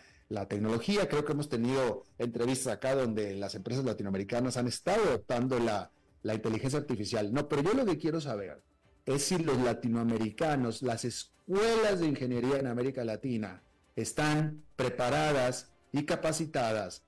[0.49, 1.07] tecnología.
[1.07, 5.91] Creo que hemos tenido entrevistas acá donde las empresas latinoamericanas han estado adoptando la,
[6.23, 7.35] la inteligencia artificial.
[7.35, 8.63] No, pero yo lo que quiero saber
[9.07, 13.63] es si los latinoamericanos, las escuelas de ingeniería en América Latina
[13.97, 17.05] están preparadas y capacitadas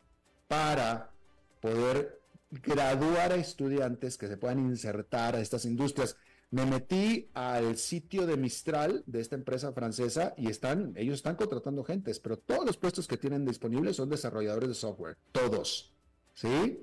[0.46, 1.10] para
[1.60, 6.16] poder graduar a estudiantes que se puedan insertar a estas industrias.
[6.50, 11.82] Me metí al sitio de Mistral, de esta empresa francesa, y están, ellos están contratando
[11.82, 15.92] gentes, pero todos los puestos que tienen disponibles son desarrolladores de software, todos.
[16.34, 16.78] ¿Sí?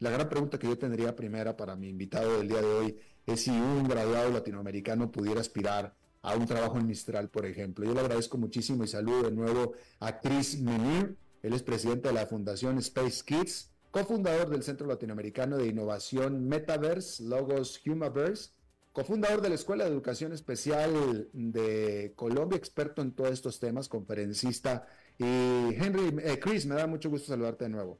[0.00, 3.42] La gran pregunta que yo tendría primera para mi invitado del día de hoy es
[3.42, 7.84] si un graduado latinoamericano pudiera aspirar a un trabajo en Mistral, por ejemplo.
[7.84, 12.14] Yo le agradezco muchísimo y saludo de nuevo a Chris Menir, él es presidente de
[12.14, 18.50] la Fundación Space Kids, cofundador del Centro Latinoamericano de Innovación Metaverse, Logos Humaverse,
[18.92, 24.86] cofundador de la Escuela de Educación Especial de Colombia, experto en todos estos temas, conferencista.
[25.18, 27.98] Y Henry, eh, Chris, me da mucho gusto saludarte de nuevo.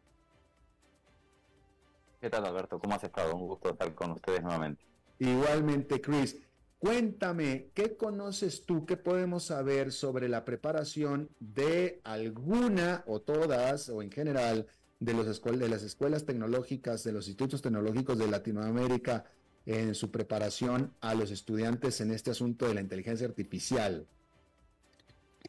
[2.18, 2.78] ¿Qué tal, Alberto?
[2.78, 3.36] ¿Cómo has estado?
[3.36, 4.88] Un gusto estar con ustedes nuevamente.
[5.18, 6.36] Igualmente, Chris.
[6.78, 8.86] Cuéntame, ¿qué conoces tú?
[8.86, 14.68] ¿Qué podemos saber sobre la preparación de alguna o todas o en general
[15.00, 19.24] de, de las escuelas tecnológicas, de los institutos tecnológicos de Latinoamérica
[19.66, 24.06] en su preparación a los estudiantes en este asunto de la inteligencia artificial?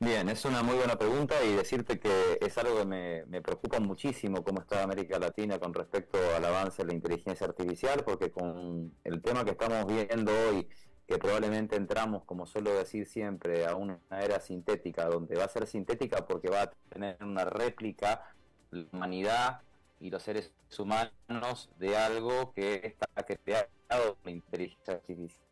[0.02, 4.46] Bien, es una muy buena pregunta y decirte que es algo que me, preocupa muchísimo
[4.46, 9.22] cómo está América Latina con respecto al avance de la inteligencia artificial, porque con el
[9.22, 10.70] tema que estamos viendo hoy,
[11.06, 15.68] que probablemente entramos, como suelo decir siempre, a una era sintética, donde va a ser
[15.68, 18.34] sintética porque va a tener una réplica,
[18.72, 19.62] la humanidad
[20.00, 23.68] y los seres humanos de algo que está creado
[24.16, 25.46] por la inteligencia artificial.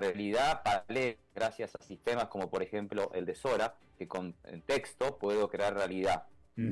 [0.00, 4.34] Realidad paralela gracias a sistemas como por ejemplo el de Sora, que con
[4.66, 6.24] texto puedo crear realidad,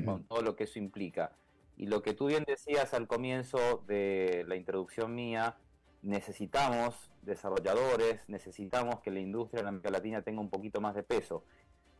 [0.05, 1.31] con todo lo que eso implica.
[1.77, 5.55] Y lo que tú bien decías al comienzo de la introducción mía,
[6.01, 11.43] necesitamos desarrolladores, necesitamos que la industria en América Latina tenga un poquito más de peso.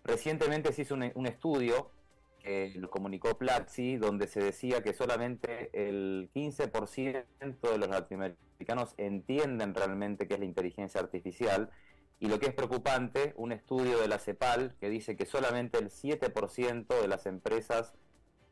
[0.04, 1.92] Recientemente se hizo un, estudio
[2.40, 7.26] que lo comunicó Platzi, donde se decía que solamente el 15%
[7.72, 11.70] de los latinoamericanos entienden realmente qué es la inteligencia artificial.
[12.20, 15.90] Y lo que es preocupante, un estudio de la CEPAL que dice que solamente el
[15.90, 17.94] 7% de las empresas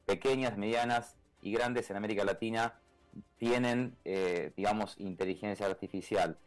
[0.05, 2.79] pequeñas, medianas y grandes en América Latina
[3.37, 6.37] tienen, eh, digamos, inteligencia artificial.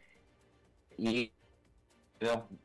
[0.97, 1.33] Y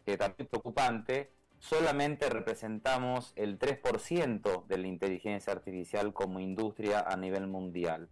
[0.05, 1.31] que también preocupante,
[1.67, 8.07] solamente representamos el 3% de la inteligencia artificial como industria a nivel mundial.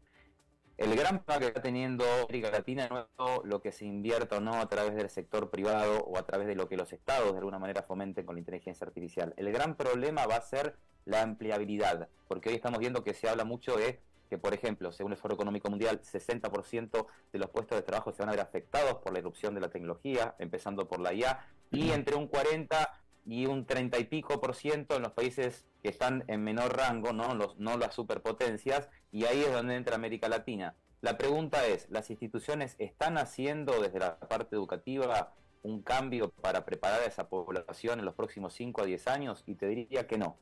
[0.77, 4.39] El gran problema que está teniendo América Latina no es lo que se invierta o
[4.39, 7.37] no a través del sector privado o a través de lo que los estados de
[7.37, 9.35] alguna manera fomenten con la inteligencia artificial.
[9.37, 10.75] El gran problema va a ser
[11.05, 13.99] la ampliabilidad, porque hoy estamos viendo que se habla mucho de
[14.29, 18.23] que, por ejemplo, según el Foro Económico Mundial, 60% de los puestos de trabajo se
[18.23, 21.91] van a ver afectados por la erupción de la tecnología, empezando por la IA, y
[21.91, 26.23] entre un 40 y un 30 y pico por ciento en los países que están
[26.27, 30.75] en menor rango, no, los, no las superpotencias, y ahí es donde entra América Latina.
[31.01, 37.01] La pregunta es, ¿las instituciones están haciendo desde la parte educativa un cambio para preparar
[37.01, 39.43] a esa población en los próximos 5 a 10 años?
[39.45, 40.37] Y te diría que no.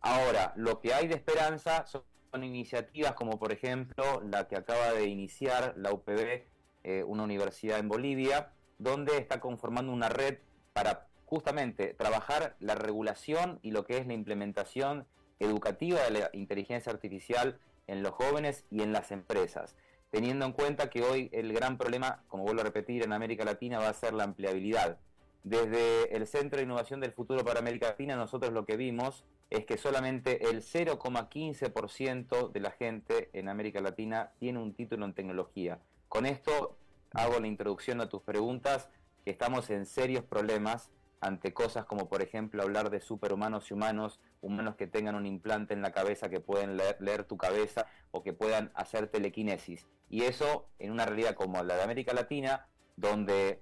[0.00, 2.04] Ahora, lo que hay de esperanza son
[2.42, 6.46] iniciativas como por ejemplo la que acaba de iniciar la UPB,
[6.82, 10.38] eh, una universidad en Bolivia, donde está conformando una red
[10.74, 15.06] para justamente trabajar la regulación y lo que es la implementación
[15.38, 19.76] educativa de la inteligencia artificial en los jóvenes y en las empresas,
[20.10, 23.78] teniendo en cuenta que hoy el gran problema, como vuelvo a repetir, en América Latina
[23.78, 24.98] va a ser la ampliabilidad.
[25.42, 29.66] Desde el Centro de Innovación del Futuro para América Latina, nosotros lo que vimos es
[29.66, 35.80] que solamente el 0,15% de la gente en América Latina tiene un título en tecnología.
[36.08, 36.76] Con esto
[37.12, 38.88] hago la introducción a tus preguntas,
[39.24, 40.90] que estamos en serios problemas
[41.24, 45.72] ante cosas como por ejemplo hablar de superhumanos y humanos, humanos que tengan un implante
[45.72, 49.86] en la cabeza que pueden leer, leer, tu cabeza o que puedan hacer telequinesis.
[50.10, 52.66] Y eso en una realidad como la de América Latina,
[52.96, 53.60] donde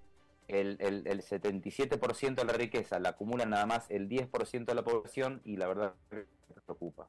[0.48, 4.82] el, el, el 77% de la riqueza la acumula nada más el 10% de la
[4.82, 5.94] población y la verdad
[6.66, 7.08] preocupa.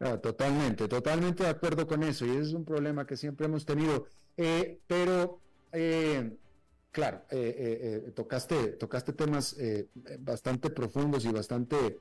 [0.00, 3.66] Ah, totalmente, totalmente de acuerdo con eso y ese es un problema que siempre hemos
[3.66, 4.06] tenido.
[4.38, 5.40] Eh, pero,
[5.72, 6.36] eh,
[6.96, 9.54] claro, eh, tocaste, tocaste temas
[10.20, 12.00] bastante profundos y bastante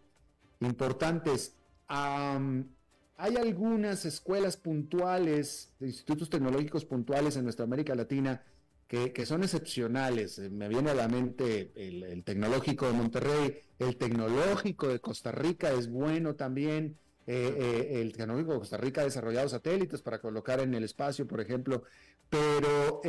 [0.62, 1.54] importantes.
[1.88, 8.42] hay algunas escuelas puntuales, institutos tecnológicos puntuales en nuestra América Latina
[8.88, 10.40] que, son excepcionales.
[10.40, 15.72] Eh, me viene a la mente el, tecnológico de Monterrey, el tecnológico de Costa Rica
[15.72, 16.98] es bueno también.
[17.28, 21.28] Eh, eh, el tecnológico de Costa Rica ha desarrollado satélites para colocar en el espacio,
[21.28, 21.84] por ejemplo,
[22.30, 23.02] pero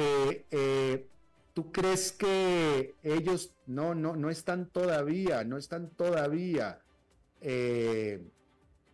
[1.57, 6.83] ¿tú crees que ellos no, no, no están todavía, no están todavía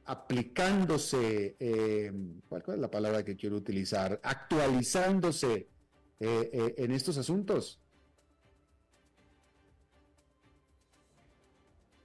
[0.05, 1.57] aplicándose,
[2.49, 4.21] ¿cuál, es la palabra que quiero utilizar?
[4.23, 5.67] Actualizándose
[6.21, 7.81] eh, eh, en estos asuntos?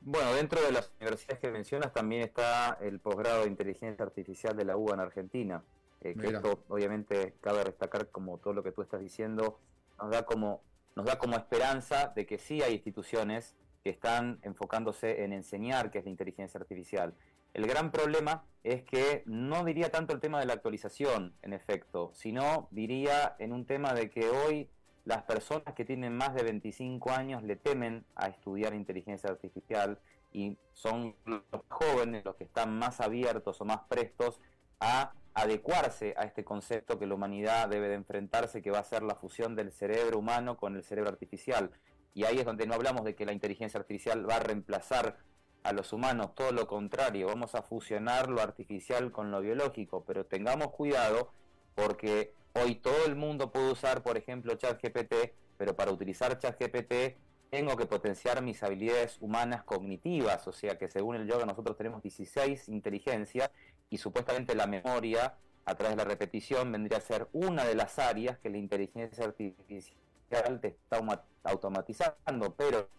[0.02, 4.66] Bueno, dentro de las universidades que mencionas también está el posgrado de inteligencia artificial de
[4.66, 5.64] la UBA en Argentina.
[6.02, 9.60] Eh, que esto obviamente cabe destacar como todo lo que tú estás diciendo,
[9.98, 10.62] nos da como,
[10.96, 16.00] nos da como esperanza de que sí hay instituciones que están enfocándose en enseñar qué
[16.00, 17.14] es la inteligencia artificial.
[17.54, 22.12] El gran problema es que no diría tanto el tema de la actualización, en efecto,
[22.14, 24.70] sino diría en un tema de que hoy
[25.06, 30.00] las personas que tienen más de 25 años le temen a estudiar inteligencia artificial
[30.34, 34.40] y son los jóvenes los que están más abiertos o más prestos
[34.82, 39.04] a adecuarse a este concepto que la humanidad debe de enfrentarse, que va a ser
[39.04, 41.72] la fusión del cerebro humano con el cerebro artificial.
[42.14, 45.18] Y ahí es donde no hablamos de que la inteligencia artificial va a reemplazar
[45.64, 50.26] a los humanos, todo lo contrario, vamos a fusionar lo artificial con lo biológico, pero
[50.26, 51.32] tengamos cuidado
[51.76, 55.14] porque Hoy todo el mundo puede usar, por ejemplo, ChatGPT,
[55.58, 57.18] pero para utilizar ChatGPT
[57.52, 62.02] tengo que potenciar mis habilidades humanas cognitivas, o sea que según el yoga nosotros tenemos
[62.02, 63.52] 16 inteligencia
[63.90, 68.00] y supuestamente la memoria a través de la repetición vendría a ser una de las
[68.00, 71.02] áreas que la inteligencia artificial te está
[71.44, 72.90] automatizando, pero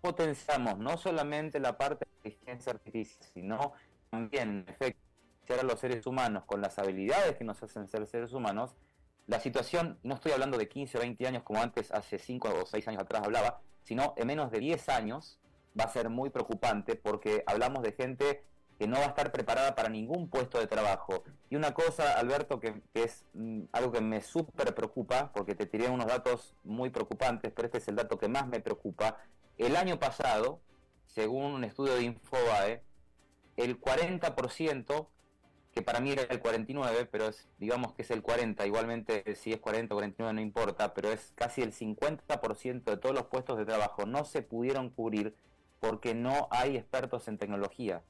[0.00, 3.72] potenciamos no solamente la parte de inteligencia artificial, sino
[4.10, 5.00] también, en efecto,
[5.48, 8.76] a los seres humanos con las habilidades que nos hacen ser seres humanos,
[9.26, 12.66] la situación, no estoy hablando de 15 o 20 años como antes, hace 5 o
[12.66, 15.38] 6 años atrás hablaba, sino en menos de 10 años
[15.78, 18.44] va a ser muy preocupante porque hablamos de gente
[18.78, 21.24] que no va a estar preparada para ningún puesto de trabajo.
[21.50, 25.88] Y una cosa, Alberto, que, es mm, algo que me súper preocupa, porque te tiré
[25.88, 29.18] unos datos muy preocupantes, pero este es el dato que más me preocupa.
[29.58, 30.60] El año pasado,
[31.06, 32.82] según un estudio de Infobae,
[33.56, 35.08] el 40%
[35.74, 39.52] que para mí era el 49, pero es, digamos que es el 40, igualmente si
[39.52, 43.58] es 40 o 49 no importa, pero es casi el 50% de todos los puestos
[43.58, 45.34] de trabajo no se pudieron cubrir
[45.80, 48.02] porque no hay expertos en tecnología.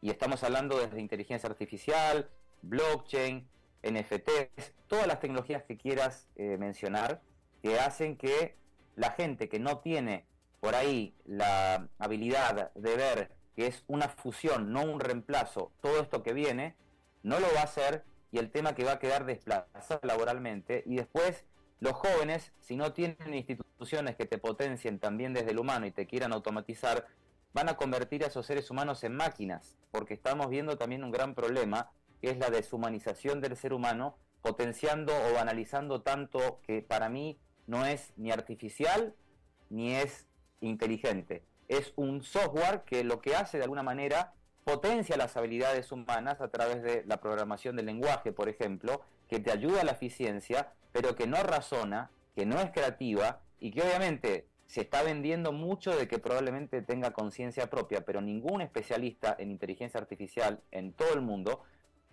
[0.00, 2.28] Y estamos hablando desde inteligencia artificial,
[2.62, 3.48] blockchain,
[3.82, 7.20] NFTs, todas las tecnologías que quieras eh, mencionar,
[7.62, 8.56] que hacen que
[8.96, 10.24] la gente que no tiene
[10.60, 16.22] por ahí la habilidad de ver que es una fusión, no un reemplazo, todo esto
[16.22, 16.76] que viene,
[17.22, 20.84] no lo va a hacer y el tema que va a quedar desplazado laboralmente.
[20.86, 21.44] Y después
[21.80, 26.06] los jóvenes, si no tienen instituciones que te potencien también desde el humano y te
[26.06, 27.06] quieran automatizar,
[27.52, 31.34] van a convertir a esos seres humanos en máquinas, porque estamos viendo también un gran
[31.34, 31.90] problema,
[32.20, 37.86] que es la deshumanización del ser humano, potenciando o banalizando tanto que para mí no
[37.86, 39.14] es ni artificial
[39.70, 40.26] ni es
[40.60, 41.44] inteligente.
[41.68, 44.34] Es un software que lo que hace de alguna manera
[44.64, 49.50] potencia las habilidades humanas a través de la programación del lenguaje, por ejemplo, que te
[49.50, 54.46] ayuda a la eficiencia, pero que no razona, que no es creativa y que obviamente
[54.68, 59.98] se está vendiendo mucho de que probablemente tenga conciencia propia, pero ningún especialista en inteligencia
[59.98, 61.64] artificial en todo el mundo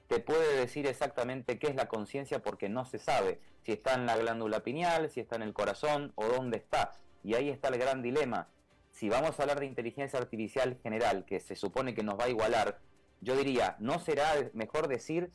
[0.07, 4.07] te puede decir exactamente qué es la conciencia porque no se sabe si está en
[4.07, 6.93] la glándula pineal, si está en el corazón o dónde está.
[7.23, 8.49] Y ahí está el gran dilema
[8.95, 12.29] si vamos a hablar de inteligencia artificial general, que se supone que nos va a
[12.29, 12.79] igualar,
[13.19, 15.31] yo diría, ¿no será mejor decir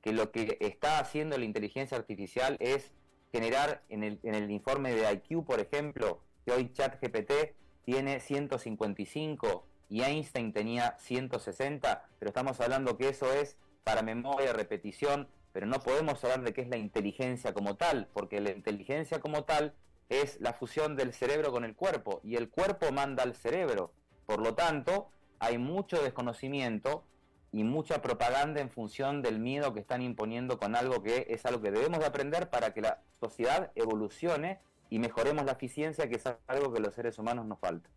[0.00, 2.92] que lo que está haciendo la inteligencia artificial es
[3.32, 9.66] generar en el, en el informe de IQ, por ejemplo, que hoy ChatGPT tiene 155
[9.88, 15.80] y Einstein tenía 160, pero estamos hablando que eso es para memoria, repetición, pero no
[15.80, 19.74] podemos hablar de qué es la inteligencia como tal, porque la inteligencia como tal
[20.08, 23.92] es la fusión del cerebro con el cuerpo y el cuerpo manda al cerebro.
[24.26, 27.04] Por lo tanto, hay mucho desconocimiento
[27.52, 31.62] y mucha propaganda en función del miedo que están imponiendo con algo que es algo
[31.62, 34.60] que debemos de aprender para que la sociedad evolucione
[34.90, 37.88] y mejoremos la eficiencia, que es algo que los seres humanos nos falta.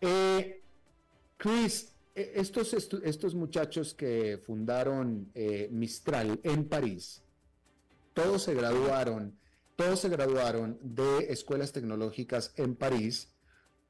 [0.00, 0.62] Eh,
[1.36, 7.22] Chris, eh, estos, estos muchachos que fundaron eh, Mistral en París,
[8.14, 9.40] todos se graduaron
[9.76, 13.32] todos se graduaron de escuelas tecnológicas en París,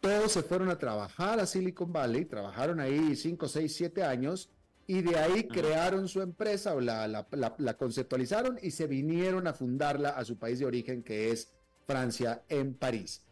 [0.01, 4.51] todos se fueron a trabajar a Silicon Valley, trabajaron ahí 5, 6, 7 años
[4.87, 10.11] y de ahí crearon su empresa o la, la, conceptualizaron y se vinieron a fundarla
[10.11, 11.53] a su país de origen que es
[11.93, 13.23] Francia en París.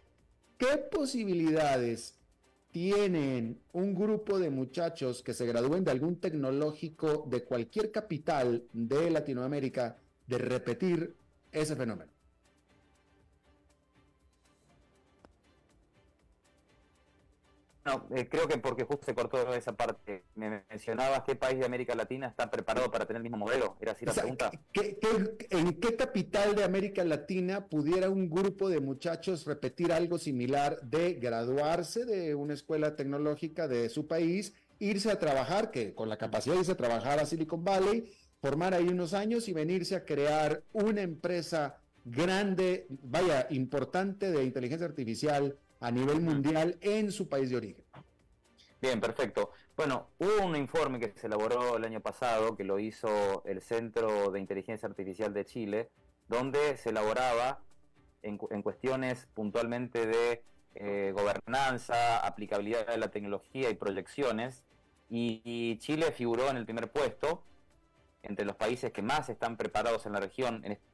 [0.58, 2.18] ¿Qué posibilidades
[2.70, 9.10] tienen un grupo de muchachos que se gradúen de algún tecnológico de cualquier capital de
[9.10, 9.96] Latinoamérica
[10.26, 11.16] de repetir
[11.50, 12.12] ese fenómeno?
[17.84, 20.24] No, eh, creo que porque justo se cortó esa parte.
[20.34, 23.76] Me mencionabas qué país de América Latina está preparado para tener el mismo modelo.
[23.80, 24.50] Era así la pregunta.
[24.74, 31.14] en qué capital de América Latina pudiera un grupo de muchachos repetir algo similar de
[31.14, 36.54] graduarse de una escuela tecnológica de su país, irse a trabajar, que con la capacidad
[36.54, 38.12] de irse a trabajar a Silicon Valley,
[38.42, 44.86] formar ahí unos años y venirse a crear una empresa grande, vaya, importante de inteligencia
[44.86, 47.84] artificial a nivel mundial en su país de origen.
[48.80, 49.50] Bien, perfecto.
[49.76, 54.30] Bueno, hubo un informe que se elaboró el año pasado, que lo hizo el Centro
[54.30, 55.90] de Inteligencia Artificial de Chile,
[56.28, 57.62] donde se elaboraba
[58.22, 60.42] en, cuestiones puntualmente de
[60.74, 64.64] eh, gobernanza, aplicabilidad de la tecnología y proyecciones,
[65.10, 67.42] y, Chile figuró en el primer puesto
[68.22, 70.89] entre los países que más están preparados en la región, en este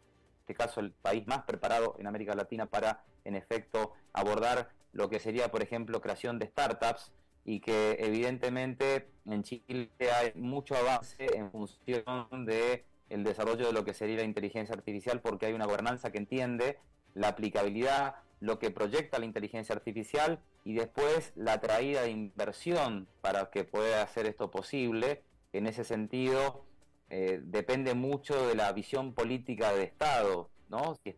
[0.55, 5.51] caso el país más preparado en América Latina para, en efecto, abordar lo que sería,
[5.51, 7.13] por ejemplo, creación de startups
[7.45, 13.85] y que evidentemente en Chile hay mucho avance en función de el desarrollo de lo
[13.85, 16.79] que sería la inteligencia artificial porque hay una gobernanza que entiende
[17.15, 23.51] la aplicabilidad, lo que proyecta la inteligencia artificial y después la traída de inversión para
[23.51, 25.23] que pueda hacer esto posible.
[25.53, 26.65] En ese sentido,
[27.09, 30.95] eh, depende mucho de la visión política de Estado, ¿no?
[30.97, 31.17] Si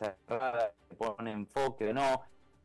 [0.00, 2.22] está pone enfoque o no.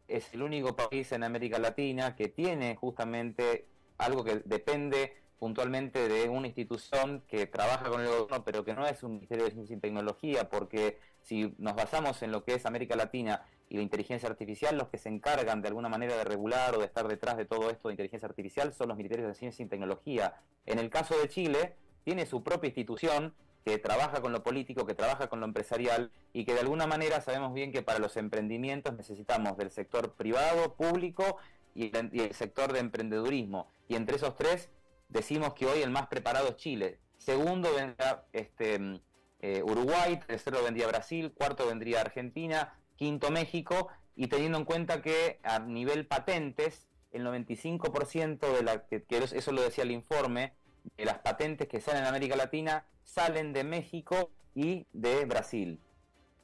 [0.07, 6.29] Es el único país en América Latina que tiene justamente algo que depende puntualmente de
[6.29, 9.75] una institución que trabaja con el gobierno, pero que no es un Ministerio de Ciencia
[9.75, 14.29] y Tecnología, porque si nos basamos en lo que es América Latina y la inteligencia
[14.29, 17.45] artificial, los que se encargan de alguna manera de regular o de estar detrás de
[17.45, 20.35] todo esto de inteligencia artificial son los ministerios de ciencia y tecnología.
[20.65, 23.33] En el caso de Chile, tiene su propia institución
[23.65, 27.21] que trabaja con lo político, que trabaja con lo empresarial y que de alguna manera
[27.21, 31.37] sabemos bien que para los emprendimientos necesitamos del sector privado, público
[31.73, 33.67] y el, sector de emprendedurismo.
[33.87, 34.69] Y entre esos tres
[35.07, 36.99] decimos que hoy el más preparado es Chile.
[37.17, 38.99] Segundo vendría este,
[39.39, 45.39] eh, Uruguay, tercero vendría Brasil, cuarto vendría Argentina, quinto México y teniendo en cuenta que
[45.43, 50.53] a nivel patentes el 95% de la que eso lo decía el informe
[50.97, 55.79] de las patentes que salen en América Latina salen de México y de Brasil.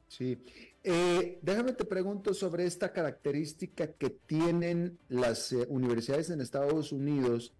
[0.08, 0.44] Sí.
[0.84, 7.54] Eh, déjame te pregunto sobre esta característica que tienen las eh, universidades en Estados Unidos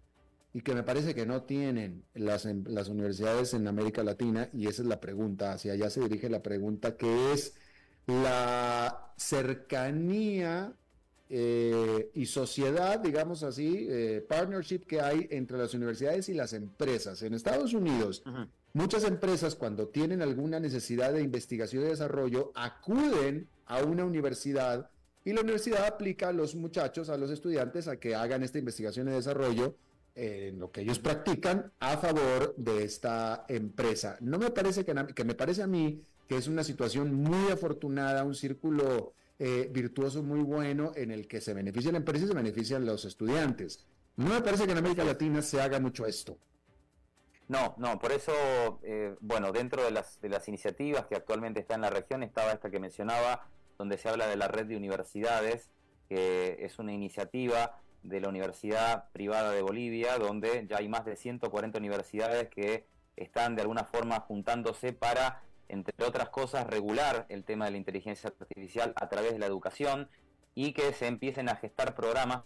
[0.52, 4.82] y que me parece que no tienen las, las universidades en América Latina, y esa
[4.82, 7.54] es la pregunta, hacia allá se dirige la pregunta, que es
[8.06, 10.74] la cercanía
[11.32, 17.22] eh, y sociedad, digamos así, eh, partnership que hay entre las universidades y las empresas.
[17.22, 18.24] En Estados Unidos,
[18.72, 24.90] muchas empresas cuando tienen alguna necesidad de investigación y desarrollo acuden a una universidad
[25.24, 29.08] y la universidad aplica a los muchachos, a los estudiantes, a que hagan esta investigación
[29.08, 29.76] y desarrollo
[30.16, 34.16] eh, en lo que ellos practican a favor de esta empresa.
[34.20, 38.24] No me parece que, que me parece a mí que es una situación muy afortunada,
[38.24, 42.34] un círculo eh, virtuoso muy bueno en el que se beneficia la empresa y se
[42.34, 43.86] benefician los estudiantes.
[44.16, 46.36] No me parece que en América Latina se haga mucho esto.
[47.48, 48.32] No, no, por eso,
[48.82, 52.52] eh, bueno, dentro de las, de las iniciativas que actualmente está en la región estaba
[52.52, 55.70] esta que mencionaba, donde se habla de la red de universidades,
[56.06, 61.16] que es una iniciativa de la Universidad Privada de Bolivia, donde ya hay más de
[61.16, 62.86] 140 universidades que
[63.16, 68.28] están de alguna forma juntándose para entre otras cosas, regular el tema de la inteligencia
[68.28, 70.08] artificial a través de la educación
[70.54, 72.42] y que se empiecen a gestar programas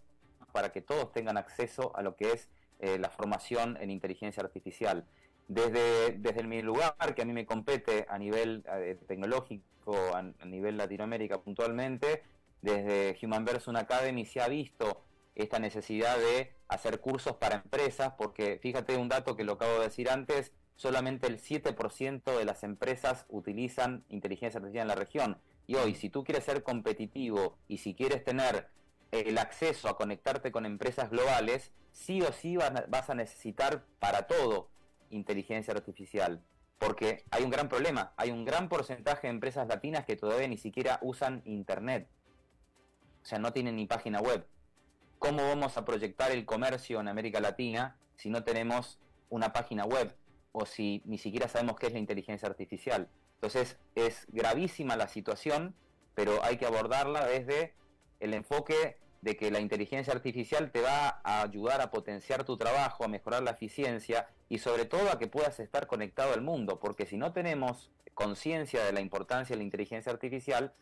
[0.53, 2.49] para que todos tengan acceso a lo que es
[2.81, 5.05] eh, la formación en inteligencia artificial.
[5.49, 10.77] Desde, desde mi lugar, que a mí me compete a nivel eh, tecnológico, a, nivel
[10.77, 12.23] Latinoamérica puntualmente,
[12.63, 15.03] desde Human Versus Academy se ha visto
[15.35, 19.87] esta necesidad de hacer cursos para empresas, porque fíjate un dato que lo acabo de
[19.87, 25.39] decir antes, solamente el 7% de las empresas utilizan inteligencia artificial en la región.
[25.67, 28.69] Y hoy, si tú quieres ser competitivo y si quieres tener
[29.13, 34.69] el acceso a conectarte con empresas globales, sí o sí vas a necesitar para todo
[35.11, 36.43] inteligencia artificial.
[36.79, 40.59] Porque hay un gran problema, hay un gran porcentaje de empresas latinas que todavía ni
[40.59, 42.09] siquiera usan Internet.
[43.23, 44.47] O sea, no tienen ni página web.
[45.19, 48.99] ¿Cómo vamos a proyectar el comercio en América Latina si no tenemos
[49.31, 50.15] una página web?
[50.57, 53.09] O si ni siquiera sabemos qué es la inteligencia artificial.
[53.35, 55.75] Entonces es gravísima la situación,
[56.15, 57.75] pero hay que abordarla desde
[58.21, 63.05] el enfoque de que la inteligencia artificial te va a ayudar a potenciar tu trabajo,
[63.05, 67.05] a mejorar la eficiencia y sobre todo a que puedas estar conectado al mundo, porque
[67.05, 70.73] si no tenemos conciencia de la importancia de la inteligencia artificial,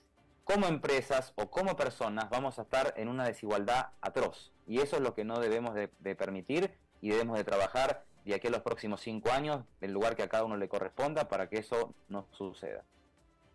[0.44, 4.52] como empresas o como personas vamos a estar en una desigualdad atroz.
[4.66, 8.48] Y eso es lo que no debemos de, permitir y debemos de trabajar y aquí
[8.48, 11.58] a los próximos cinco años, el lugar que a cada uno le corresponda para que
[11.58, 12.84] eso no suceda.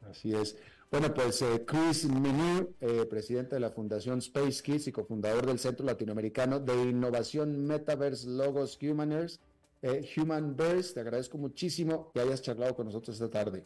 [0.09, 0.57] Así es.
[0.89, 5.59] Bueno, pues eh, Chris Menu, eh, presidente de la Fundación Space Kids y cofundador del
[5.59, 9.41] Centro Latinoamericano de Innovación Metaverse Logos Humaners,
[9.81, 13.65] eh, Humanverse, te agradezco muchísimo que hayas charlado con nosotros esta tarde.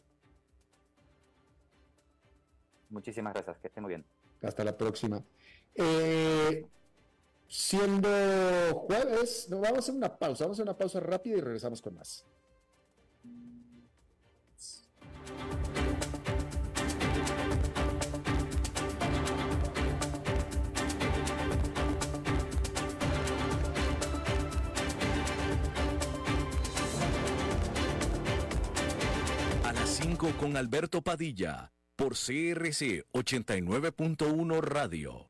[2.90, 4.06] Muchísimas gracias, que esté muy bien.
[4.42, 5.24] Hasta la próxima.
[5.76, 6.66] Eh,
[7.54, 8.08] Siendo
[8.88, 11.82] jueves, no, vamos a hacer una pausa, vamos a hacer una pausa rápida y regresamos
[11.82, 12.26] con más.
[29.66, 35.30] A las 5 con Alberto Padilla, por CRC 89.1 Radio.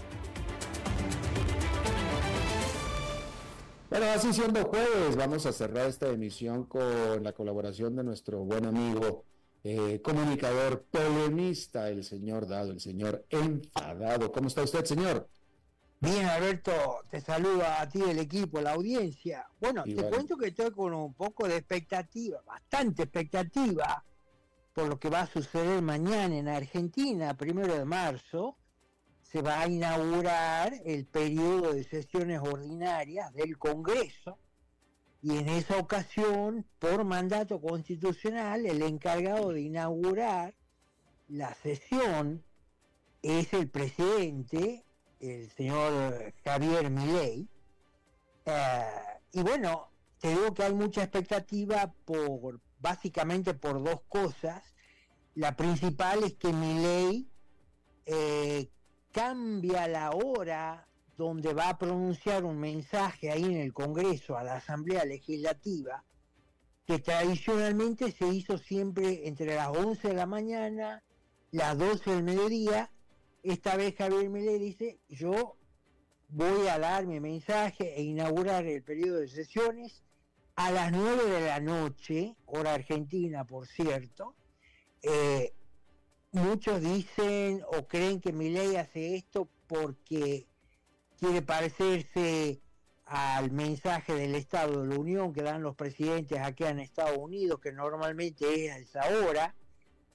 [3.91, 8.65] Bueno, así siendo jueves, vamos a cerrar esta emisión con la colaboración de nuestro buen
[8.65, 9.25] amigo,
[9.65, 14.31] eh, comunicador, polemista, el señor Dado, el señor enfadado.
[14.31, 15.27] ¿Cómo está usted, señor?
[15.99, 16.71] Bien, Alberto,
[17.09, 19.45] te saluda a ti el equipo, la audiencia.
[19.59, 24.05] Bueno, te cuento que estoy con un poco de expectativa, bastante expectativa,
[24.73, 28.55] por lo que va a suceder mañana en Argentina, primero de marzo,
[29.31, 34.37] se va a inaugurar el periodo de sesiones ordinarias del Congreso
[35.23, 40.55] y en esa ocasión, por mandato constitucional, el encargado de inaugurar
[41.27, 42.43] la sesión
[43.21, 44.83] es el presidente,
[45.19, 47.47] el señor Javier Milei.
[48.45, 48.85] Eh,
[49.33, 54.63] y bueno, te digo que hay mucha expectativa por básicamente por dos cosas.
[55.35, 57.29] La principal es que Milei
[58.07, 58.69] eh,
[59.11, 60.87] cambia la hora
[61.17, 66.03] donde va a pronunciar un mensaje ahí en el Congreso, a la Asamblea Legislativa,
[66.85, 71.03] que tradicionalmente se hizo siempre entre las 11 de la mañana,
[71.51, 72.91] las 12 del mediodía.
[73.43, 75.57] Esta vez Javier Milei dice, yo
[76.29, 80.01] voy a dar mi mensaje e inaugurar el periodo de sesiones
[80.55, 84.35] a las 9 de la noche, hora argentina, por cierto.
[85.03, 85.53] Eh,
[86.31, 90.47] muchos dicen o creen que Milei hace esto porque
[91.19, 92.61] quiere parecerse
[93.05, 97.59] al mensaje del Estado de la Unión que dan los presidentes aquí en Estados Unidos,
[97.59, 99.53] que normalmente es a esa hora.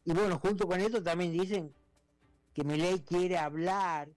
[0.04, 1.74] Y bueno, junto con esto también dicen
[2.54, 4.08] que Milei quiere hablar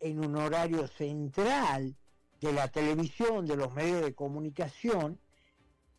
[0.00, 1.94] en un horario central
[2.40, 5.20] de la televisión, de los medios de comunicación,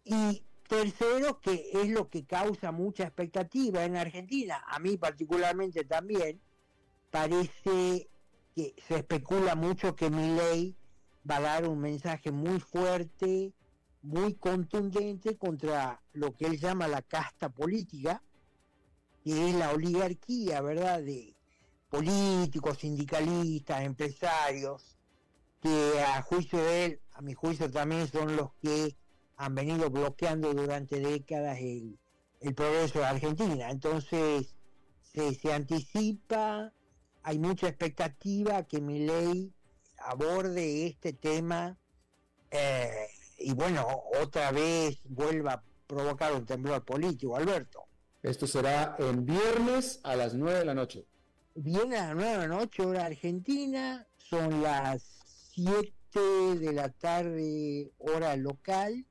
[0.04, 0.44] y
[0.74, 6.42] tercero, que es lo que causa mucha expectativa en Argentina, a mí particularmente también,
[7.12, 8.10] parece
[8.56, 10.76] que se especula mucho que mi ley
[11.30, 13.54] va a dar un mensaje muy fuerte,
[14.02, 18.24] muy contundente contra lo que él llama la casta política,
[19.24, 21.36] que es la oligarquía, ¿verdad?, de
[21.90, 24.98] políticos, sindicalistas, empresarios,
[25.62, 28.96] que a juicio de él, a mi juicio también son los que
[29.38, 31.98] han venido bloqueando durante décadas el,
[32.56, 33.70] progreso de Argentina.
[33.70, 34.54] Entonces,
[35.02, 36.74] se, anticipa,
[37.22, 39.54] hay mucha expectativa que mi ley
[39.98, 41.78] aborde este tema
[42.52, 43.08] eh,
[43.40, 43.86] y bueno,
[44.22, 47.86] otra vez vuelva a provocar un temblor político, Alberto.
[48.22, 51.06] Esto será en viernes a las 9 de la noche.
[51.56, 55.04] Viernes a las 9 de la noche, hora argentina, son las
[55.56, 55.92] 7
[56.60, 59.06] de la tarde, hora local,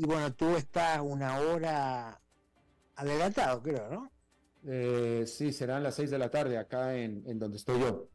[0.00, 2.18] y bueno, tú estás una hora
[2.96, 4.10] adelantado, creo, ¿no?
[4.66, 8.08] Eh, sí, serán las seis de la tarde acá en, donde estoy yo.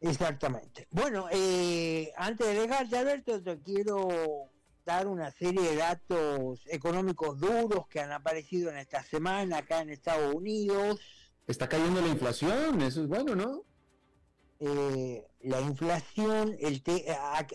[0.00, 0.86] Exactamente.
[0.92, 4.08] Bueno, eh, antes de dejarte, Alberto, te quiero
[4.84, 9.90] dar una serie de datos económicos duros que han aparecido en esta semana acá en
[9.90, 11.00] Estados Unidos.
[11.48, 13.64] Está cayendo la inflación, eso es bueno, ¿no?
[14.60, 16.82] Eh, la inflación, el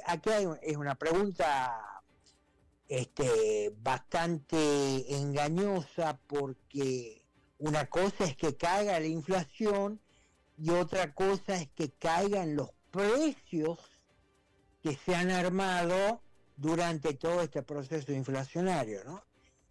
[0.08, 1.95] aquí hay, es una pregunta
[2.88, 7.24] este, bastante engañosa porque
[7.58, 10.00] una cosa es que caiga la inflación
[10.58, 13.80] y otra cosa es que caigan los precios
[14.82, 16.22] que se han armado
[16.58, 19.24] durante todo este proceso inflacionario, ¿no?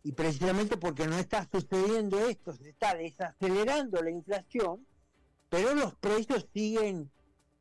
[0.02, 4.86] Y precisamente porque no está sucediendo esto, se está desacelerando la inflación,
[5.48, 7.10] pero los precios siguen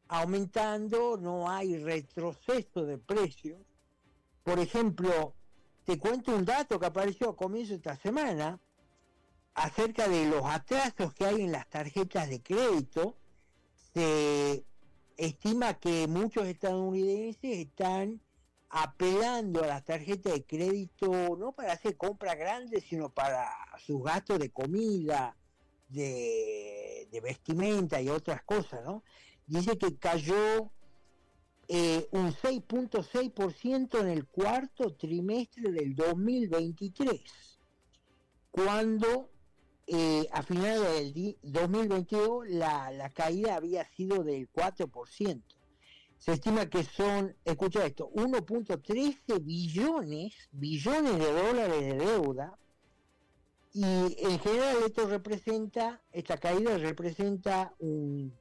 [0.09, 3.61] aumentando, no hay retroceso de precios.
[4.43, 5.35] Por ejemplo,
[5.85, 8.59] te cuento un dato que apareció a comienzo de esta semana
[9.53, 13.17] acerca de los atrasos que hay en las tarjetas de crédito.
[13.93, 14.65] Se
[15.17, 18.21] estima que muchos estadounidenses están
[18.69, 24.39] apelando a las tarjetas de crédito no para hacer compras grandes, sino para sus gastos
[24.39, 25.35] de comida,
[25.89, 29.03] de, vestimenta y otras cosas, ¿no?
[29.45, 30.71] Dice que cayó
[31.67, 37.21] eh, un 6.6% en el cuarto trimestre del 2023,
[38.51, 39.29] cuando
[39.87, 45.41] eh, a finales del 2022 la, la caída había sido del 4%
[46.23, 52.57] se estima que son, escucha esto, 1.13 billones, billones de dólares de deuda,
[53.73, 58.33] y en general esto representa, esta caída representa un,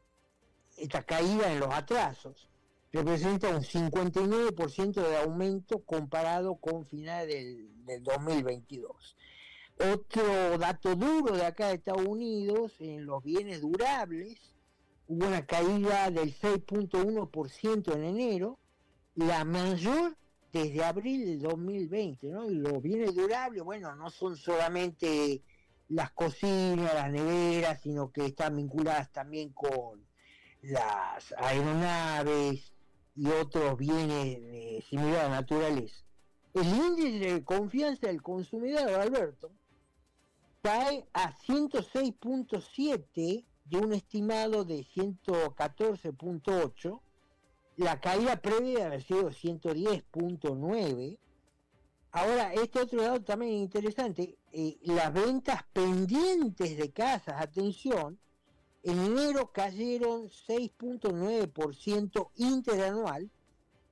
[0.77, 2.49] esta caída en los atrasos,
[2.93, 9.17] representa un 59% de aumento comparado con finales del, del 2022.
[9.95, 14.39] Otro dato duro de acá de Estados Unidos en los bienes durables
[15.09, 18.59] hubo una caída del 6.1% en enero,
[19.15, 20.17] la mayor
[20.53, 22.51] desde abril del 2020, ¿no?
[22.51, 25.43] Y los bienes durables, bueno, no son solamente
[25.89, 30.07] las cocinas, las neveras, sino que están vinculadas también con
[30.61, 32.72] las aeronaves
[33.15, 36.03] y otros bienes de similar naturaleza.
[36.55, 39.53] El índice de confianza del consumidor, Alberto,
[40.63, 47.01] cae a 106.7 de un estimado de 114.8,
[47.77, 51.19] la caída previa haber sido 110.9.
[52.13, 58.21] Ahora, este otro dato también interesante, eh, las ventas pendientes de casas, atención,
[58.83, 63.31] en enero cayeron 6.9% interanual.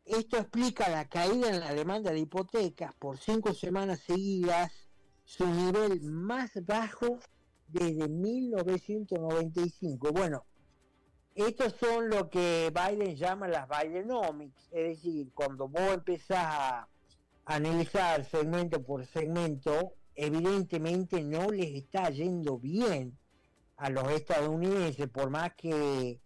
[0.05, 4.73] Esto explica la caída en la demanda de hipotecas por cinco semanas seguidas,
[5.25, 7.21] su nivel más bajo
[7.69, 10.13] desde 1995.
[10.13, 10.45] Bueno,
[11.37, 16.89] estos son lo que Biden llama las Bidenomics, es decir, cuando vos empezás a
[17.45, 23.17] analizar segmento por segmento, evidentemente no les está yendo bien
[23.81, 26.21] a los estadounidenses, por más que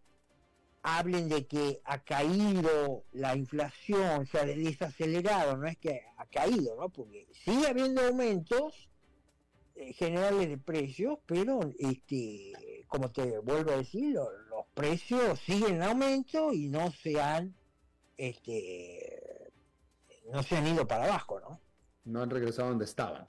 [0.83, 6.75] hablen de que ha caído la inflación, se ha desacelerado, no es que ha caído,
[6.77, 6.89] ¿no?
[6.89, 8.91] Porque sigue habiendo aumentos,
[9.77, 12.53] eh, generales de precios, pero este,
[12.89, 17.55] como te vuelvo a decir, los precios siguen en aumento y no se han
[18.17, 19.53] este
[20.33, 21.61] no se han ido para abajo, ¿no?
[22.05, 23.29] No han regresado donde estaban.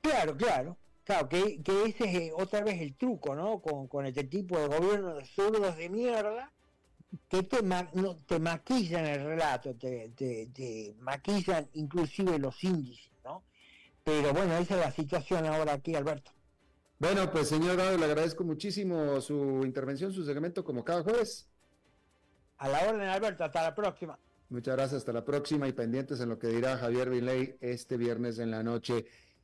[0.00, 0.76] Claro, claro.
[1.10, 3.60] Claro, que, ese es eh, otra vez el truco, ¿no?
[3.60, 6.52] Con, este tipo de gobierno de zurdos de mierda,
[7.28, 13.10] que te, no, te maquillan el relato, te, te, te maquillan inclusive los índices.
[14.04, 16.30] Pero bueno, esa es la situación ahora aquí, Alberto.
[17.00, 21.48] Bueno, pues señor Gado, le agradezco muchísimo su intervención, su segmento, como cada jueves.
[22.58, 24.16] A la orden, Alberto, hasta la próxima.
[24.48, 28.38] Muchas gracias, hasta la próxima y pendientes en lo que dirá Javier Viley este viernes
[28.38, 29.06] en la noche.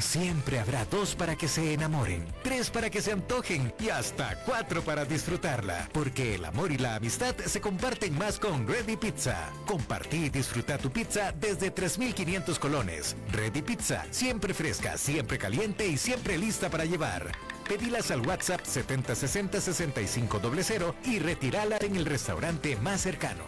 [0.00, 4.82] Siempre habrá dos para que se enamoren, tres para que se antojen y hasta cuatro
[4.82, 5.88] para disfrutarla.
[5.92, 9.50] Porque el amor y la amistad se comparten más con Ready Pizza.
[9.66, 13.16] Compartí y disfruta tu pizza desde 3.500 colones.
[13.32, 17.32] Ready Pizza, siempre fresca, siempre caliente y siempre lista para llevar.
[17.68, 23.44] Pedilas al WhatsApp 7060 6500 y retirala en el restaurante más cercano.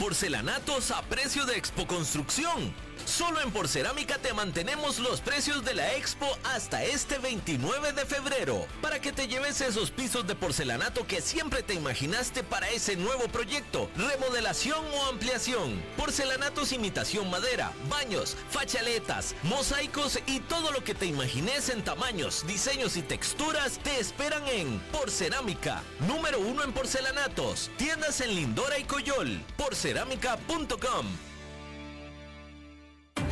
[0.00, 2.72] Porcelanatos a precio de Expo Construcción
[3.08, 8.66] Solo en Porcerámica te mantenemos los precios de la expo hasta este 29 de febrero,
[8.82, 13.26] para que te lleves esos pisos de porcelanato que siempre te imaginaste para ese nuevo
[13.28, 15.82] proyecto, remodelación o ampliación.
[15.96, 22.98] Porcelanatos imitación madera, baños, fachaletas, mosaicos y todo lo que te imagines en tamaños, diseños
[22.98, 29.42] y texturas te esperan en Porcerámica, número uno en porcelanatos, tiendas en Lindora y Coyol,
[29.56, 31.27] porcerámica.com.